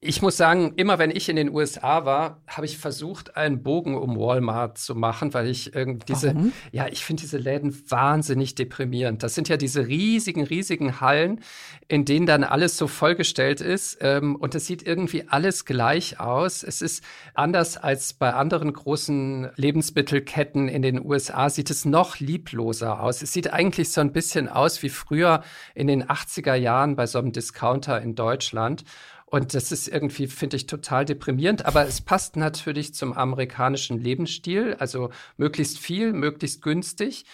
ich 0.05 0.21
muss 0.21 0.37
sagen, 0.37 0.73
immer 0.75 0.99
wenn 0.99 1.13
ich 1.13 1.29
in 1.29 1.37
den 1.37 1.49
USA 1.49 2.05
war, 2.05 2.41
habe 2.49 2.67
ich 2.67 2.77
versucht, 2.77 3.37
einen 3.37 3.63
Bogen 3.63 3.97
um 3.97 4.19
Walmart 4.19 4.77
zu 4.77 4.97
machen, 4.97 5.33
weil 5.33 5.47
ich 5.47 5.77
irgendwie 5.77 6.07
diese, 6.07 6.35
Warum? 6.35 6.53
ja, 6.73 6.89
ich 6.89 7.05
finde 7.05 7.21
diese 7.21 7.39
Läden 7.39 7.73
wahnsinnig 7.89 8.57
deprimierend. 8.57 9.23
Das 9.23 9.37
sind 9.37 9.49
ja 9.49 9.57
diese 9.57 9.87
riesigen, 9.87 10.43
riesigen 10.43 11.01
Hallen, 11.01 11.41
in 11.87 12.05
denen 12.05 12.27
dann 12.27 12.43
alles 12.43 12.77
so 12.77 12.89
vollgestellt 12.89 13.61
ist 13.61 13.99
ähm, 14.01 14.35
und 14.35 14.57
es 14.57 14.67
sieht 14.67 14.85
irgendwie 14.85 15.29
alles 15.29 15.67
gleich 15.67 16.19
aus. 16.19 16.65
Es 16.65 16.83
ist 16.83 17.05
anders 17.35 17.77
als 17.77 18.13
bei 18.13 18.35
anderen 18.35 18.73
großen 18.73 19.51
Lebensmittelketten 19.55 20.67
in 20.67 20.83
den 20.83 21.05
USA, 21.05 21.49
sieht 21.49 21.71
es 21.71 21.85
noch 21.85 22.19
liebloser 22.19 23.01
aus. 23.01 23.23
Es 23.23 23.33
sieht 23.33 23.53
eigentlich 23.53 23.93
so 23.93 24.01
ein 24.01 24.13
bisschen 24.13 24.49
aus 24.49 24.83
wie 24.83 24.89
früher 24.89 25.45
in 25.77 25.87
den 25.87 26.03
80er 26.03 26.57
Jahren 26.57 26.97
bei 26.97 27.07
so 27.07 27.21
einem 27.21 27.31
Discounter 27.31 28.03
in 28.03 28.17
Deutschland. 28.17 28.83
Und 29.33 29.55
das 29.55 29.73
ist 29.73 29.89
irgendwie, 29.89 30.27
finde 30.27 30.57
ich, 30.57 30.67
total 30.67 31.07
deprimierend. 31.07 31.65
Aber 31.65 31.87
es 31.87 32.03
passt 32.03 32.37
natürlich 32.37 32.93
zum 32.93 33.15
amerikanischen 33.15 33.99
Lebensstil. 33.99 34.77
Also 34.79 35.09
möglichst 35.39 35.79
viel, 35.79 36.13
möglichst 36.13 36.61
günstig. 36.61 37.25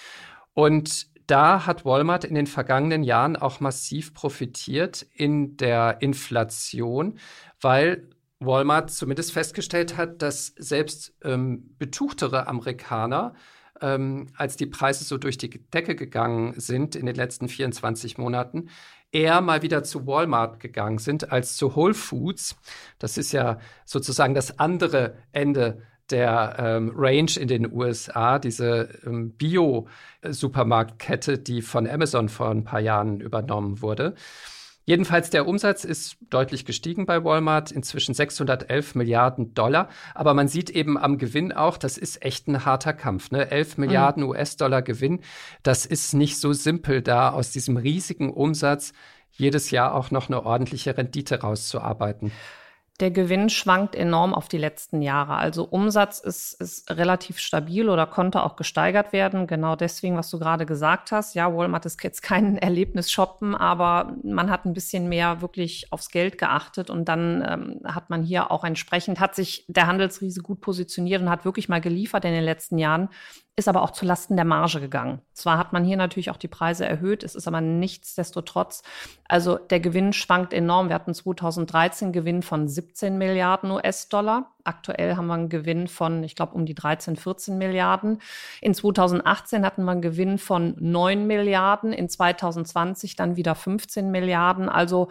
Und 0.54 1.08
da 1.26 1.66
hat 1.66 1.84
Walmart 1.84 2.24
in 2.24 2.36
den 2.36 2.46
vergangenen 2.46 3.02
Jahren 3.02 3.34
auch 3.34 3.58
massiv 3.58 4.14
profitiert 4.14 5.06
in 5.12 5.56
der 5.56 5.96
Inflation, 6.00 7.18
weil 7.60 8.08
Walmart 8.38 8.92
zumindest 8.92 9.32
festgestellt 9.32 9.96
hat, 9.96 10.22
dass 10.22 10.54
selbst 10.56 11.16
ähm, 11.24 11.74
betuchtere 11.78 12.46
Amerikaner 12.46 13.34
ähm, 13.82 14.28
als 14.36 14.56
die 14.56 14.66
Preise 14.66 15.04
so 15.04 15.18
durch 15.18 15.38
die 15.38 15.50
Decke 15.50 15.94
gegangen 15.94 16.54
sind 16.58 16.96
in 16.96 17.06
den 17.06 17.16
letzten 17.16 17.48
24 17.48 18.18
Monaten, 18.18 18.68
eher 19.12 19.40
mal 19.40 19.62
wieder 19.62 19.84
zu 19.84 20.06
Walmart 20.06 20.60
gegangen 20.60 20.98
sind 20.98 21.32
als 21.32 21.56
zu 21.56 21.74
Whole 21.74 21.94
Foods. 21.94 22.56
Das 22.98 23.16
ist 23.18 23.32
ja 23.32 23.58
sozusagen 23.84 24.34
das 24.34 24.58
andere 24.58 25.16
Ende 25.32 25.82
der 26.10 26.56
ähm, 26.58 26.92
Range 26.94 27.32
in 27.38 27.48
den 27.48 27.72
USA, 27.72 28.38
diese 28.38 28.90
ähm, 29.04 29.32
Bio-Supermarktkette, 29.32 31.38
die 31.38 31.62
von 31.62 31.88
Amazon 31.88 32.28
vor 32.28 32.50
ein 32.50 32.64
paar 32.64 32.80
Jahren 32.80 33.20
übernommen 33.20 33.80
wurde. 33.82 34.14
Jedenfalls 34.88 35.28
der 35.28 35.46
Umsatz 35.46 35.84
ist 35.84 36.16
deutlich 36.30 36.64
gestiegen 36.64 37.04
bei 37.04 37.22
Walmart, 37.22 37.70
inzwischen 37.70 38.14
611 38.14 38.94
Milliarden 38.94 39.52
Dollar. 39.52 39.90
Aber 40.14 40.32
man 40.32 40.48
sieht 40.48 40.70
eben 40.70 40.96
am 40.96 41.18
Gewinn 41.18 41.52
auch, 41.52 41.76
das 41.76 41.98
ist 41.98 42.24
echt 42.24 42.48
ein 42.48 42.64
harter 42.64 42.94
Kampf. 42.94 43.30
Ne? 43.30 43.50
11 43.50 43.76
mhm. 43.76 43.84
Milliarden 43.84 44.22
US-Dollar 44.22 44.80
Gewinn, 44.80 45.20
das 45.62 45.84
ist 45.84 46.14
nicht 46.14 46.40
so 46.40 46.54
simpel, 46.54 47.02
da 47.02 47.28
aus 47.28 47.50
diesem 47.50 47.76
riesigen 47.76 48.32
Umsatz 48.32 48.94
jedes 49.30 49.70
Jahr 49.70 49.94
auch 49.94 50.10
noch 50.10 50.30
eine 50.30 50.42
ordentliche 50.46 50.96
Rendite 50.96 51.42
rauszuarbeiten. 51.42 52.32
Der 53.00 53.12
Gewinn 53.12 53.48
schwankt 53.48 53.94
enorm 53.94 54.34
auf 54.34 54.48
die 54.48 54.58
letzten 54.58 55.02
Jahre. 55.02 55.36
Also 55.36 55.62
Umsatz 55.64 56.18
ist, 56.18 56.60
ist 56.60 56.90
relativ 56.90 57.38
stabil 57.38 57.88
oder 57.88 58.06
konnte 58.06 58.42
auch 58.42 58.56
gesteigert 58.56 59.12
werden. 59.12 59.46
Genau 59.46 59.76
deswegen, 59.76 60.16
was 60.16 60.30
du 60.30 60.40
gerade 60.40 60.66
gesagt 60.66 61.12
hast. 61.12 61.36
Ja, 61.36 61.54
Walmart 61.54 61.86
ist 61.86 62.02
jetzt 62.02 62.22
kein 62.22 62.56
Erlebnis 62.58 63.12
shoppen, 63.12 63.54
aber 63.54 64.16
man 64.24 64.50
hat 64.50 64.64
ein 64.64 64.72
bisschen 64.72 65.08
mehr 65.08 65.40
wirklich 65.40 65.92
aufs 65.92 66.10
Geld 66.10 66.38
geachtet 66.38 66.90
und 66.90 67.08
dann 67.08 67.44
ähm, 67.48 67.80
hat 67.84 68.10
man 68.10 68.24
hier 68.24 68.50
auch 68.50 68.64
entsprechend, 68.64 69.20
hat 69.20 69.36
sich 69.36 69.64
der 69.68 69.86
Handelsriese 69.86 70.42
gut 70.42 70.60
positioniert 70.60 71.22
und 71.22 71.30
hat 71.30 71.44
wirklich 71.44 71.68
mal 71.68 71.80
geliefert 71.80 72.24
in 72.24 72.32
den 72.32 72.44
letzten 72.44 72.78
Jahren. 72.78 73.10
Ist 73.58 73.68
aber 73.68 73.82
auch 73.82 73.90
zulasten 73.90 74.36
der 74.36 74.44
Marge 74.44 74.80
gegangen. 74.80 75.20
Zwar 75.32 75.58
hat 75.58 75.72
man 75.72 75.84
hier 75.84 75.96
natürlich 75.96 76.30
auch 76.30 76.36
die 76.36 76.48
Preise 76.48 76.86
erhöht, 76.86 77.24
es 77.24 77.34
ist 77.34 77.48
aber 77.48 77.60
nichtsdestotrotz, 77.60 78.82
also 79.26 79.56
der 79.56 79.80
Gewinn 79.80 80.12
schwankt 80.12 80.52
enorm. 80.52 80.88
Wir 80.88 80.94
hatten 80.94 81.12
2013 81.12 82.12
Gewinn 82.12 82.42
von 82.42 82.68
17 82.68 83.18
Milliarden 83.18 83.72
US-Dollar. 83.72 84.52
Aktuell 84.68 85.16
haben 85.16 85.26
wir 85.28 85.34
einen 85.34 85.48
Gewinn 85.48 85.88
von, 85.88 86.22
ich 86.22 86.36
glaube, 86.36 86.54
um 86.54 86.66
die 86.66 86.74
13, 86.74 87.16
14 87.16 87.56
Milliarden. 87.56 88.20
In 88.60 88.74
2018 88.74 89.64
hatten 89.64 89.84
wir 89.84 89.92
einen 89.92 90.02
Gewinn 90.02 90.36
von 90.36 90.76
9 90.78 91.26
Milliarden, 91.26 91.94
in 91.94 92.08
2020 92.08 93.16
dann 93.16 93.36
wieder 93.36 93.54
15 93.54 94.10
Milliarden. 94.10 94.68
Also 94.68 95.08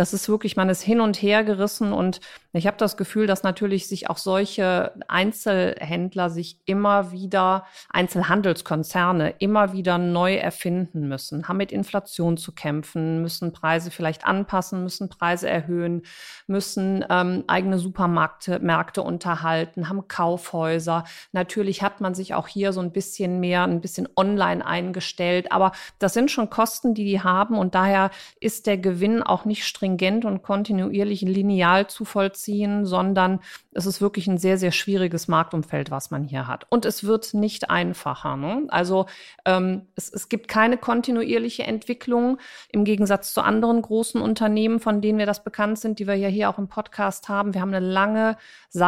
das 0.00 0.14
ist 0.14 0.30
wirklich, 0.30 0.56
man 0.56 0.70
ist 0.70 0.80
hin 0.80 1.00
und 1.00 1.20
her 1.20 1.44
gerissen 1.44 1.92
und 1.92 2.20
ich 2.52 2.66
habe 2.66 2.78
das 2.78 2.96
Gefühl, 2.96 3.26
dass 3.26 3.42
natürlich 3.42 3.86
sich 3.86 4.08
auch 4.08 4.16
solche 4.16 4.92
Einzelhändler 5.08 6.30
sich 6.30 6.58
immer 6.64 7.12
wieder, 7.12 7.66
Einzelhandelskonzerne 7.90 9.34
immer 9.40 9.72
wieder 9.72 9.98
neu 9.98 10.36
erfinden 10.36 11.06
müssen, 11.06 11.48
haben 11.48 11.58
mit 11.58 11.70
Inflation 11.70 12.38
zu 12.38 12.52
kämpfen, 12.52 13.20
müssen 13.20 13.52
Preise 13.52 13.90
vielleicht 13.90 14.24
anpassen, 14.24 14.82
müssen 14.82 15.10
Preise 15.10 15.50
erhöhen, 15.50 16.02
müssen 16.46 17.04
ähm, 17.10 17.44
eigene 17.46 17.78
Supermärkte 17.78 18.58
Märkte 18.60 18.99
unterhalten, 19.02 19.88
haben 19.88 20.08
Kaufhäuser. 20.08 21.04
Natürlich 21.32 21.82
hat 21.82 22.00
man 22.00 22.14
sich 22.14 22.34
auch 22.34 22.48
hier 22.48 22.72
so 22.72 22.80
ein 22.80 22.92
bisschen 22.92 23.40
mehr, 23.40 23.64
ein 23.64 23.80
bisschen 23.80 24.08
online 24.16 24.64
eingestellt, 24.64 25.52
aber 25.52 25.72
das 25.98 26.14
sind 26.14 26.30
schon 26.30 26.50
Kosten, 26.50 26.94
die 26.94 27.04
die 27.04 27.20
haben 27.20 27.58
und 27.58 27.74
daher 27.74 28.10
ist 28.40 28.66
der 28.66 28.78
Gewinn 28.78 29.22
auch 29.22 29.44
nicht 29.44 29.66
stringent 29.66 30.24
und 30.24 30.42
kontinuierlich 30.42 31.22
lineal 31.22 31.86
zu 31.88 32.04
vollziehen, 32.04 32.86
sondern 32.86 33.40
es 33.72 33.86
ist 33.86 34.00
wirklich 34.00 34.26
ein 34.26 34.38
sehr, 34.38 34.58
sehr 34.58 34.72
schwieriges 34.72 35.28
Marktumfeld, 35.28 35.90
was 35.90 36.10
man 36.10 36.24
hier 36.24 36.46
hat. 36.46 36.66
Und 36.70 36.84
es 36.84 37.04
wird 37.04 37.34
nicht 37.34 37.70
einfacher. 37.70 38.36
Ne? 38.36 38.66
Also 38.68 39.06
ähm, 39.44 39.86
es, 39.94 40.12
es 40.12 40.28
gibt 40.28 40.48
keine 40.48 40.76
kontinuierliche 40.76 41.62
Entwicklung 41.62 42.38
im 42.70 42.84
Gegensatz 42.84 43.32
zu 43.32 43.42
anderen 43.42 43.80
großen 43.80 44.20
Unternehmen, 44.20 44.80
von 44.80 45.00
denen 45.00 45.18
wir 45.18 45.26
das 45.26 45.44
bekannt 45.44 45.78
sind, 45.78 45.98
die 45.98 46.06
wir 46.06 46.14
ja 46.14 46.28
hier 46.28 46.50
auch 46.50 46.58
im 46.58 46.68
Podcast 46.68 47.28
haben. 47.28 47.54
Wir 47.54 47.60
haben 47.60 47.72
eine 47.72 47.84
lange 47.84 48.36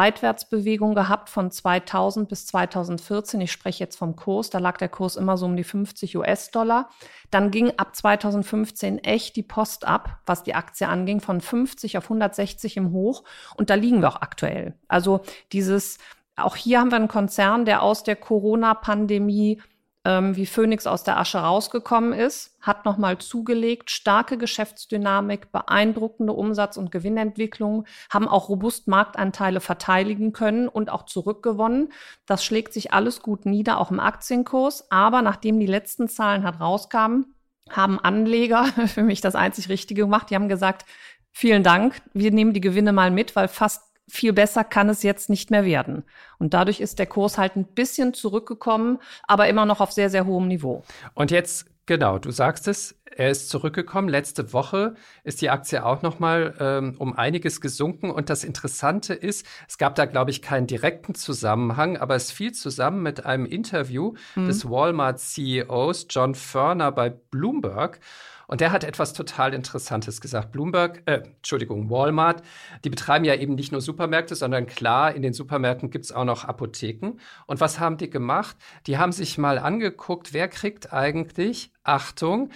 Seitwärtsbewegung 0.03 0.95
gehabt 0.95 1.29
von 1.29 1.49
2000 1.49 2.27
bis 2.27 2.45
2014. 2.47 3.39
Ich 3.39 3.53
spreche 3.53 3.81
jetzt 3.81 3.95
vom 3.95 4.17
Kurs. 4.17 4.49
Da 4.49 4.59
lag 4.59 4.75
der 4.75 4.89
Kurs 4.89 5.15
immer 5.15 5.37
so 5.37 5.45
um 5.45 5.55
die 5.55 5.63
50 5.63 6.17
US-Dollar. 6.17 6.89
Dann 7.31 7.51
ging 7.51 7.71
ab 7.77 7.95
2015 7.95 8.99
echt 8.99 9.37
die 9.37 9.43
Post 9.43 9.87
ab, 9.87 10.19
was 10.25 10.43
die 10.43 10.55
Aktie 10.55 10.89
anging, 10.89 11.21
von 11.21 11.39
50 11.39 11.97
auf 11.97 12.03
160 12.03 12.75
im 12.75 12.91
Hoch. 12.91 13.23
Und 13.55 13.69
da 13.69 13.75
liegen 13.75 14.01
wir 14.01 14.09
auch 14.09 14.21
aktuell. 14.21 14.73
Also 14.89 15.21
dieses, 15.53 15.99
auch 16.35 16.57
hier 16.57 16.81
haben 16.81 16.91
wir 16.91 16.97
einen 16.97 17.07
Konzern, 17.07 17.63
der 17.63 17.81
aus 17.81 18.03
der 18.03 18.17
Corona-Pandemie 18.17 19.61
ähm, 20.05 20.35
wie 20.35 20.45
Phoenix 20.45 20.85
aus 20.85 21.03
der 21.03 21.17
Asche 21.17 21.37
rausgekommen 21.37 22.13
ist, 22.13 22.57
hat 22.61 22.85
nochmal 22.85 23.19
zugelegt, 23.19 23.89
starke 23.89 24.37
Geschäftsdynamik, 24.37 25.51
beeindruckende 25.51 26.33
Umsatz- 26.33 26.77
und 26.77 26.91
Gewinnentwicklung, 26.91 27.85
haben 28.09 28.27
auch 28.27 28.49
robust 28.49 28.87
Marktanteile 28.87 29.61
verteidigen 29.61 30.33
können 30.33 30.67
und 30.67 30.89
auch 30.89 31.05
zurückgewonnen. 31.05 31.93
Das 32.25 32.43
schlägt 32.43 32.73
sich 32.73 32.93
alles 32.93 33.21
gut 33.21 33.45
nieder, 33.45 33.79
auch 33.79 33.91
im 33.91 33.99
Aktienkurs. 33.99 34.91
Aber 34.91 35.21
nachdem 35.21 35.59
die 35.59 35.67
letzten 35.67 36.09
Zahlen 36.09 36.41
herauskamen, 36.41 37.35
haben 37.69 37.99
Anleger 37.99 38.65
für 38.87 39.03
mich 39.03 39.21
das 39.21 39.35
einzig 39.35 39.69
Richtige 39.69 40.01
gemacht. 40.01 40.29
Die 40.29 40.35
haben 40.35 40.49
gesagt, 40.49 40.85
vielen 41.31 41.63
Dank, 41.63 42.01
wir 42.13 42.31
nehmen 42.31 42.53
die 42.53 42.61
Gewinne 42.61 42.91
mal 42.91 43.11
mit, 43.11 43.35
weil 43.35 43.47
fast 43.47 43.92
viel 44.07 44.33
besser 44.33 44.63
kann 44.63 44.89
es 44.89 45.03
jetzt 45.03 45.29
nicht 45.29 45.51
mehr 45.51 45.65
werden. 45.65 46.03
Und 46.39 46.53
dadurch 46.53 46.79
ist 46.79 46.99
der 46.99 47.05
Kurs 47.05 47.37
halt 47.37 47.55
ein 47.55 47.65
bisschen 47.65 48.13
zurückgekommen, 48.13 48.99
aber 49.27 49.47
immer 49.47 49.65
noch 49.65 49.79
auf 49.79 49.91
sehr, 49.91 50.09
sehr 50.09 50.25
hohem 50.25 50.47
Niveau. 50.47 50.83
Und 51.13 51.31
jetzt, 51.31 51.67
genau, 51.85 52.19
du 52.19 52.31
sagst 52.31 52.67
es, 52.67 52.95
er 53.15 53.29
ist 53.29 53.49
zurückgekommen. 53.49 54.09
Letzte 54.09 54.53
Woche 54.53 54.95
ist 55.23 55.41
die 55.41 55.49
Aktie 55.49 55.85
auch 55.85 56.01
noch 56.01 56.19
mal 56.19 56.55
ähm, 56.59 56.95
um 56.97 57.15
einiges 57.15 57.61
gesunken. 57.61 58.11
Und 58.11 58.29
das 58.29 58.43
Interessante 58.43 59.13
ist, 59.13 59.45
es 59.67 59.77
gab 59.77 59.95
da, 59.95 60.05
glaube 60.05 60.31
ich, 60.31 60.41
keinen 60.41 60.67
direkten 60.67 61.15
Zusammenhang, 61.15 61.97
aber 61.97 62.15
es 62.15 62.31
fiel 62.31 62.53
zusammen 62.53 63.03
mit 63.03 63.25
einem 63.25 63.45
Interview 63.45 64.13
mhm. 64.35 64.47
des 64.47 64.69
Walmart-CEOs 64.69 66.07
John 66.09 66.35
Ferner 66.35 66.91
bei 66.91 67.09
Bloomberg. 67.09 67.99
Und 68.47 68.61
der 68.61 68.71
hat 68.71 68.83
etwas 68.83 69.13
total 69.13 69.53
Interessantes 69.53 70.21
gesagt. 70.21 70.51
Bloomberg, 70.51 71.03
äh, 71.05 71.23
Entschuldigung, 71.37 71.89
Walmart, 71.89 72.43
die 72.83 72.89
betreiben 72.89 73.25
ja 73.25 73.35
eben 73.35 73.55
nicht 73.55 73.71
nur 73.71 73.81
Supermärkte, 73.81 74.35
sondern 74.35 74.65
klar, 74.65 75.15
in 75.15 75.21
den 75.21 75.33
Supermärkten 75.33 75.89
gibt 75.89 76.05
es 76.05 76.11
auch 76.11 76.25
noch 76.25 76.45
Apotheken. 76.45 77.13
Und 77.45 77.61
was 77.61 77.79
haben 77.79 77.97
die 77.97 78.09
gemacht? 78.09 78.55
Die 78.87 78.97
haben 78.97 79.11
sich 79.11 79.37
mal 79.37 79.59
angeguckt, 79.59 80.33
wer 80.33 80.47
kriegt 80.47 80.93
eigentlich, 80.93 81.71
Achtung, 81.83 82.49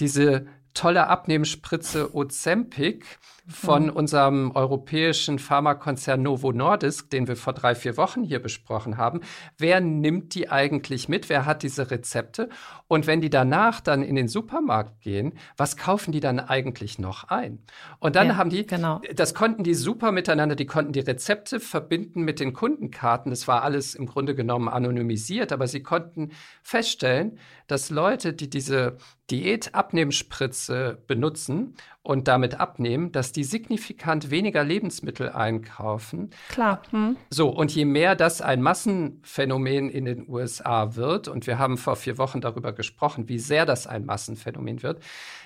diese 0.00 0.46
tolle 0.74 1.08
Abnehmspritze 1.08 2.14
Ozempic 2.14 3.04
von 3.48 3.90
unserem 3.90 4.52
europäischen 4.54 5.38
Pharmakonzern 5.38 6.22
Novo 6.22 6.52
Nordisk, 6.52 7.10
den 7.10 7.26
wir 7.26 7.36
vor 7.36 7.52
drei, 7.52 7.74
vier 7.74 7.96
Wochen 7.96 8.22
hier 8.22 8.40
besprochen 8.40 8.96
haben. 8.96 9.20
Wer 9.58 9.80
nimmt 9.80 10.34
die 10.34 10.48
eigentlich 10.48 11.08
mit? 11.08 11.28
Wer 11.28 11.44
hat 11.44 11.62
diese 11.64 11.90
Rezepte? 11.90 12.48
Und 12.86 13.06
wenn 13.06 13.20
die 13.20 13.30
danach 13.30 13.80
dann 13.80 14.02
in 14.02 14.14
den 14.14 14.28
Supermarkt 14.28 15.00
gehen, 15.00 15.34
was 15.56 15.76
kaufen 15.76 16.12
die 16.12 16.20
dann 16.20 16.38
eigentlich 16.38 16.98
noch 16.98 17.24
ein? 17.24 17.64
Und 17.98 18.14
dann 18.14 18.28
ja, 18.28 18.36
haben 18.36 18.50
die, 18.50 18.64
genau. 18.64 19.00
das 19.14 19.34
konnten 19.34 19.64
die 19.64 19.74
super 19.74 20.12
miteinander, 20.12 20.54
die 20.54 20.66
konnten 20.66 20.92
die 20.92 21.00
Rezepte 21.00 21.58
verbinden 21.58 22.22
mit 22.22 22.38
den 22.38 22.52
Kundenkarten. 22.52 23.30
Das 23.30 23.48
war 23.48 23.62
alles 23.62 23.94
im 23.96 24.06
Grunde 24.06 24.36
genommen 24.36 24.68
anonymisiert, 24.68 25.52
aber 25.52 25.66
sie 25.66 25.82
konnten 25.82 26.30
feststellen, 26.62 27.38
dass 27.66 27.90
Leute, 27.90 28.34
die 28.34 28.50
diese 28.50 28.98
Diätabnehmspritze 29.30 31.02
benutzen 31.06 31.74
und 32.02 32.26
damit 32.26 32.58
abnehmen, 32.58 33.12
dass 33.12 33.32
die 33.32 33.44
signifikant 33.44 34.30
weniger 34.30 34.64
Lebensmittel 34.64 35.30
einkaufen. 35.30 36.30
Klar. 36.48 36.82
Hm. 36.90 37.16
So, 37.30 37.48
und 37.48 37.72
je 37.72 37.84
mehr 37.84 38.16
das 38.16 38.42
ein 38.42 38.60
Massenphänomen 38.60 39.88
in 39.88 40.04
den 40.04 40.28
USA 40.28 40.96
wird, 40.96 41.28
und 41.28 41.46
wir 41.46 41.58
haben 41.58 41.76
vor 41.76 41.96
vier 41.96 42.18
Wochen 42.18 42.40
darüber 42.40 42.72
gesprochen, 42.72 43.28
wie 43.28 43.38
sehr 43.38 43.66
das 43.66 43.86
ein 43.86 44.04
Massenphänomen 44.04 44.82
wird, 44.82 45.02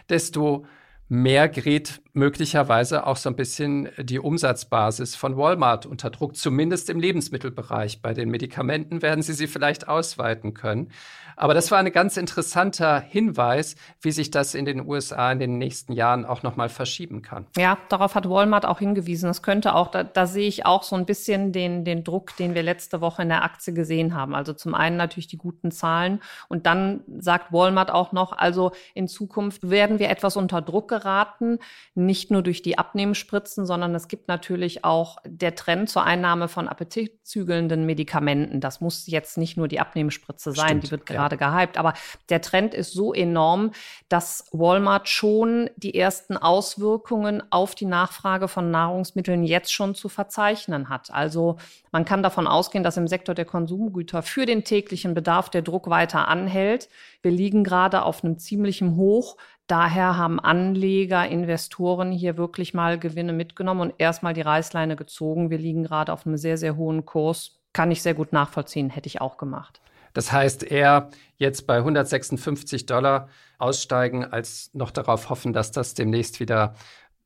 desto 0.09 0.65
mehr 1.09 1.49
gerät 1.49 2.01
möglicherweise 2.17 3.07
auch 3.07 3.17
so 3.17 3.29
ein 3.29 3.37
bisschen 3.37 3.91
die 3.99 4.19
Umsatzbasis 4.19 5.15
von 5.15 5.37
Walmart 5.37 5.85
unter 5.85 6.09
Druck, 6.09 6.35
zumindest 6.35 6.89
im 6.89 6.99
Lebensmittelbereich. 6.99 8.01
Bei 8.01 8.15
den 8.15 8.31
Medikamenten 8.31 9.03
werden 9.03 9.21
sie 9.23 9.35
sie 9.35 9.47
vielleicht 9.47 9.87
ausweiten 9.87 10.55
können. 10.55 10.91
Aber 11.37 11.53
das 11.53 11.71
war 11.71 11.79
ein 11.79 11.93
ganz 11.93 12.17
interessanter 12.17 12.99
Hinweis, 12.99 13.77
wie 14.01 14.11
sich 14.11 14.31
das 14.31 14.55
in 14.55 14.65
den 14.65 14.89
USA 14.89 15.31
in 15.31 15.39
den 15.39 15.59
nächsten 15.59 15.93
Jahren 15.93 16.25
auch 16.25 16.43
nochmal 16.43 16.71
verschieben 16.71 17.21
kann. 17.21 17.47
Ja, 17.59 17.77
darauf 17.91 18.15
hat 18.15 18.27
Walmart 18.27 18.65
auch 18.65 18.79
hingewiesen. 18.79 19.27
Das 19.27 19.43
könnte 19.43 19.75
auch, 19.75 19.89
da, 19.89 20.03
da 20.03 20.27
sehe 20.27 20.49
ich 20.49 20.65
auch 20.65 20.83
so 20.83 20.97
ein 20.97 21.05
bisschen 21.05 21.53
den, 21.53 21.85
den 21.85 22.03
Druck, 22.03 22.35
den 22.39 22.55
wir 22.55 22.63
letzte 22.63 23.03
Woche 23.03 23.21
in 23.21 23.29
der 23.29 23.45
Aktie 23.45 23.75
gesehen 23.75 24.15
haben. 24.15 24.35
Also 24.35 24.55
zum 24.55 24.75
einen 24.75 24.97
natürlich 24.97 25.27
die 25.27 25.37
guten 25.37 25.71
Zahlen 25.71 26.21
und 26.49 26.65
dann 26.65 27.03
sagt 27.19 27.53
Walmart 27.53 27.91
auch 27.91 28.13
noch, 28.13 28.33
also 28.33 28.73
in 28.95 29.07
Zukunft 29.07 29.69
werden 29.69 29.99
wir 29.99 30.09
etwas 30.09 30.39
unter 30.39 30.63
Druck 30.63 30.89
geraten, 30.89 31.59
nicht 32.07 32.31
nur 32.31 32.43
durch 32.43 32.63
die 32.63 32.79
Abnehmenspritzen, 32.79 33.67
sondern 33.67 33.95
es 33.95 34.09
gibt 34.09 34.29
natürlich 34.29 34.85
auch 34.85 35.19
der 35.27 35.55
Trend 35.55 35.91
zur 35.91 36.05
Einnahme 36.05 36.49
von 36.49 36.67
appetitzügelnden 36.67 37.85
Medikamenten. 37.85 38.61
Das 38.61 38.81
muss 38.81 39.07
jetzt 39.07 39.37
nicht 39.37 39.57
nur 39.57 39.69
die 39.69 39.81
Abnehmensspritze 39.81 40.53
sein, 40.53 40.67
Stimmt, 40.69 40.87
die 40.87 40.91
wird 40.93 41.07
gerade 41.07 41.27
gerade 41.29 41.37
gehypt. 41.37 41.79
Aber 41.79 41.95
der 42.29 42.41
Trend 42.41 42.75
ist 42.75 42.93
so 42.93 43.13
enorm, 43.13 43.73
dass 44.09 44.45
Walmart 44.53 45.09
schon 45.09 45.71
die 45.77 45.95
ersten 45.95 46.37
Auswirkungen 46.37 47.43
auf 47.51 47.75
die 47.75 47.87
Nachfrage 47.87 48.49
von 48.49 48.71
Nahrungsmitteln 48.71 49.45
jetzt 49.45 49.73
schon 49.73 49.95
zu 49.95 50.09
verzeichnen 50.09 50.89
hat. 50.89 51.11
Also 51.13 51.57
man 51.93 52.05
kann 52.05 52.23
davon 52.23 52.47
ausgehen, 52.47 52.85
dass 52.85 52.97
im 52.97 53.09
Sektor 53.09 53.35
der 53.35 53.45
Konsumgüter 53.45 54.23
für 54.23 54.47
den 54.47 54.65
täglichen 54.65 55.15
Bedarf 55.15 55.51
der 55.51 55.63
Druck 55.63 55.89
weiter 55.89 56.29
anhält. 56.29 56.89
Wir 57.23 57.31
liegen 57.31 57.65
gerade 57.65 58.03
auf 58.03 58.23
einem 58.23 58.39
ziemlichen 58.39 58.97
Hoch. 58.97 59.37
Daher 59.67 60.17
haben 60.17 60.39
Anleger, 60.39 61.27
Investoren 61.27 62.13
hier 62.13 62.37
wirklich 62.37 62.73
mal 62.73 62.99
Gewinne 62.99 63.33
mitgenommen 63.33 63.81
und 63.81 63.95
erstmal 63.99 64.33
die 64.33 64.43
Reißleine 64.43 64.95
gezogen. 64.95 65.51
Wir 65.51 65.59
liegen 65.59 65.83
gerade 65.83 66.13
auf 66.13 66.25
einem 66.25 66.37
sehr, 66.37 66.57
sehr 66.57 66.77
hohen 66.77 67.05
Kurs. 67.05 67.59
Kann 67.73 67.91
ich 67.91 68.01
sehr 68.01 68.15
gut 68.15 68.33
nachvollziehen, 68.33 68.91
hätte 68.91 69.09
ich 69.09 69.21
auch 69.21 69.37
gemacht. 69.37 69.81
Das 70.13 70.33
heißt, 70.33 70.63
eher 70.63 71.11
jetzt 71.37 71.67
bei 71.67 71.77
156 71.77 72.87
Dollar 72.87 73.29
aussteigen, 73.59 74.25
als 74.25 74.71
noch 74.73 74.91
darauf 74.91 75.29
hoffen, 75.31 75.53
dass 75.53 75.73
das 75.73 75.95
demnächst 75.95 76.41
wieder 76.41 76.75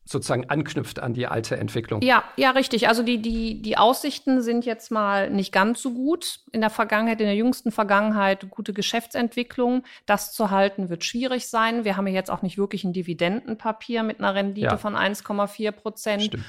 sozusagen 0.04 0.48
anknüpft 0.50 0.98
an 0.98 1.14
die 1.14 1.26
alte 1.26 1.56
Entwicklung. 1.56 2.02
Ja, 2.02 2.24
ja, 2.36 2.50
richtig. 2.50 2.88
Also 2.88 3.02
die, 3.02 3.22
die, 3.22 3.62
die 3.62 3.78
Aussichten 3.78 4.42
sind 4.42 4.64
jetzt 4.64 4.90
mal 4.90 5.30
nicht 5.30 5.52
ganz 5.52 5.80
so 5.80 5.92
gut. 5.92 6.40
In 6.52 6.60
der 6.60 6.70
Vergangenheit, 6.70 7.20
in 7.20 7.26
der 7.26 7.36
jüngsten 7.36 7.70
Vergangenheit, 7.70 8.50
gute 8.50 8.72
Geschäftsentwicklung. 8.72 9.84
Das 10.06 10.32
zu 10.32 10.50
halten 10.50 10.88
wird 10.88 11.04
schwierig 11.04 11.48
sein. 11.48 11.84
Wir 11.84 11.96
haben 11.96 12.06
ja 12.06 12.14
jetzt 12.14 12.30
auch 12.30 12.42
nicht 12.42 12.58
wirklich 12.58 12.82
ein 12.84 12.92
Dividendenpapier 12.92 14.02
mit 14.02 14.18
einer 14.18 14.34
Rendite 14.34 14.66
ja. 14.66 14.76
von 14.78 14.96
1,4 14.96 15.70
Prozent. 15.70 16.22
Stimmt. 16.24 16.44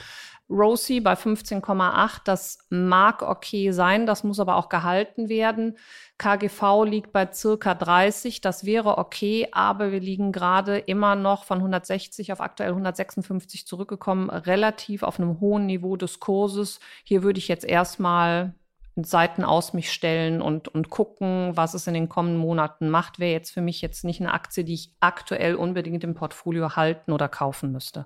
Rosie 0.51 0.99
bei 0.99 1.13
15,8. 1.13 2.21
Das 2.25 2.59
mag 2.69 3.21
okay 3.21 3.71
sein, 3.71 4.05
das 4.05 4.23
muss 4.23 4.39
aber 4.39 4.57
auch 4.57 4.69
gehalten 4.69 5.29
werden. 5.29 5.77
KGV 6.17 6.83
liegt 6.85 7.13
bei 7.13 7.31
circa 7.31 7.73
30. 7.73 8.41
Das 8.41 8.65
wäre 8.65 8.97
okay, 8.97 9.47
aber 9.51 9.91
wir 9.91 9.99
liegen 9.99 10.31
gerade 10.31 10.77
immer 10.77 11.15
noch 11.15 11.45
von 11.45 11.59
160 11.59 12.33
auf 12.33 12.41
aktuell 12.41 12.69
156 12.69 13.65
zurückgekommen, 13.65 14.29
relativ 14.29 15.03
auf 15.03 15.19
einem 15.19 15.39
hohen 15.39 15.65
Niveau 15.65 15.95
des 15.95 16.19
Kurses. 16.19 16.79
Hier 17.03 17.23
würde 17.23 17.39
ich 17.39 17.47
jetzt 17.47 17.65
erstmal 17.65 18.53
Seiten 19.01 19.43
aus 19.43 19.73
mich 19.73 19.91
stellen 19.91 20.41
und, 20.41 20.67
und 20.67 20.89
gucken, 20.89 21.51
was 21.55 21.73
es 21.73 21.87
in 21.87 21.93
den 21.93 22.09
kommenden 22.09 22.39
Monaten 22.39 22.89
macht, 22.89 23.19
wäre 23.19 23.31
jetzt 23.31 23.51
für 23.51 23.61
mich 23.61 23.81
jetzt 23.81 24.03
nicht 24.03 24.19
eine 24.19 24.33
Aktie, 24.33 24.63
die 24.63 24.73
ich 24.73 24.93
aktuell 24.99 25.55
unbedingt 25.55 26.03
im 26.03 26.13
Portfolio 26.13 26.75
halten 26.75 27.11
oder 27.11 27.29
kaufen 27.29 27.71
müsste. 27.71 28.05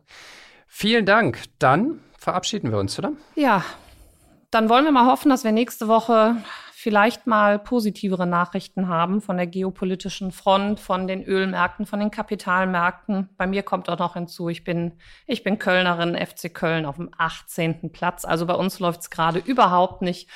Vielen 0.67 1.05
Dank. 1.05 1.43
Dann 1.59 2.01
verabschieden 2.25 2.71
wir 2.71 2.79
uns, 2.79 2.97
oder? 2.97 3.13
Ja, 3.35 3.63
dann 4.49 4.67
wollen 4.67 4.83
wir 4.83 4.91
mal 4.91 5.05
hoffen, 5.05 5.29
dass 5.29 5.43
wir 5.43 5.51
nächste 5.51 5.87
Woche 5.87 6.37
vielleicht 6.73 7.27
mal 7.27 7.59
positivere 7.59 8.25
Nachrichten 8.25 8.87
haben 8.87 9.21
von 9.21 9.37
der 9.37 9.45
geopolitischen 9.45 10.31
Front, 10.31 10.79
von 10.79 11.07
den 11.07 11.23
Ölmärkten, 11.23 11.85
von 11.85 11.99
den 11.99 12.09
Kapitalmärkten. 12.09 13.29
Bei 13.37 13.45
mir 13.45 13.61
kommt 13.61 13.89
auch 13.89 13.99
noch 13.99 14.15
hinzu, 14.15 14.49
ich 14.49 14.63
bin, 14.63 14.93
ich 15.27 15.43
bin 15.43 15.59
Kölnerin, 15.59 16.17
FC 16.17 16.51
Köln 16.51 16.85
auf 16.85 16.95
dem 16.95 17.11
18. 17.15 17.91
Platz. 17.91 18.25
Also 18.25 18.47
bei 18.47 18.55
uns 18.55 18.79
läuft 18.79 19.01
es 19.01 19.09
gerade 19.11 19.37
überhaupt 19.37 20.01
nicht. 20.01 20.27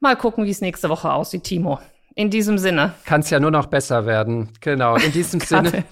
Mal 0.00 0.16
gucken, 0.16 0.44
wie 0.44 0.50
es 0.50 0.60
nächste 0.60 0.90
Woche 0.90 1.10
aussieht, 1.10 1.44
Timo. 1.44 1.80
In 2.14 2.28
diesem 2.28 2.58
Sinne. 2.58 2.92
Kann 3.06 3.22
es 3.22 3.30
ja 3.30 3.40
nur 3.40 3.50
noch 3.50 3.66
besser 3.66 4.04
werden. 4.04 4.50
Genau, 4.60 4.96
in 4.96 5.12
diesem 5.12 5.40
Sinne. 5.40 5.84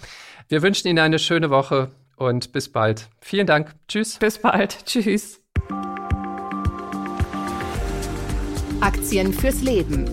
Wir 0.49 0.63
wünschen 0.63 0.89
Ihnen 0.89 0.99
eine 0.99 1.19
schöne 1.19 1.49
Woche 1.49 1.91
und 2.17 2.53
bis 2.53 2.71
bald. 2.71 3.09
Vielen 3.21 3.47
Dank. 3.47 3.75
Tschüss. 3.89 4.19
Bis 4.19 4.39
bald. 4.39 4.85
Tschüss. 4.87 5.41
Aktien 8.81 9.33
fürs 9.33 9.63
Leben. 9.63 10.05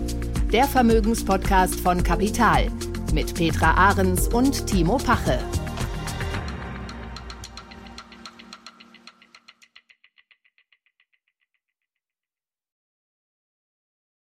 Der 0.52 0.64
Vermögenspodcast 0.64 1.80
von 1.80 2.02
Kapital 2.02 2.68
mit 3.12 3.34
Petra 3.34 3.74
Ahrens 3.74 4.28
und 4.28 4.66
Timo 4.66 4.96
Pache. 4.98 5.38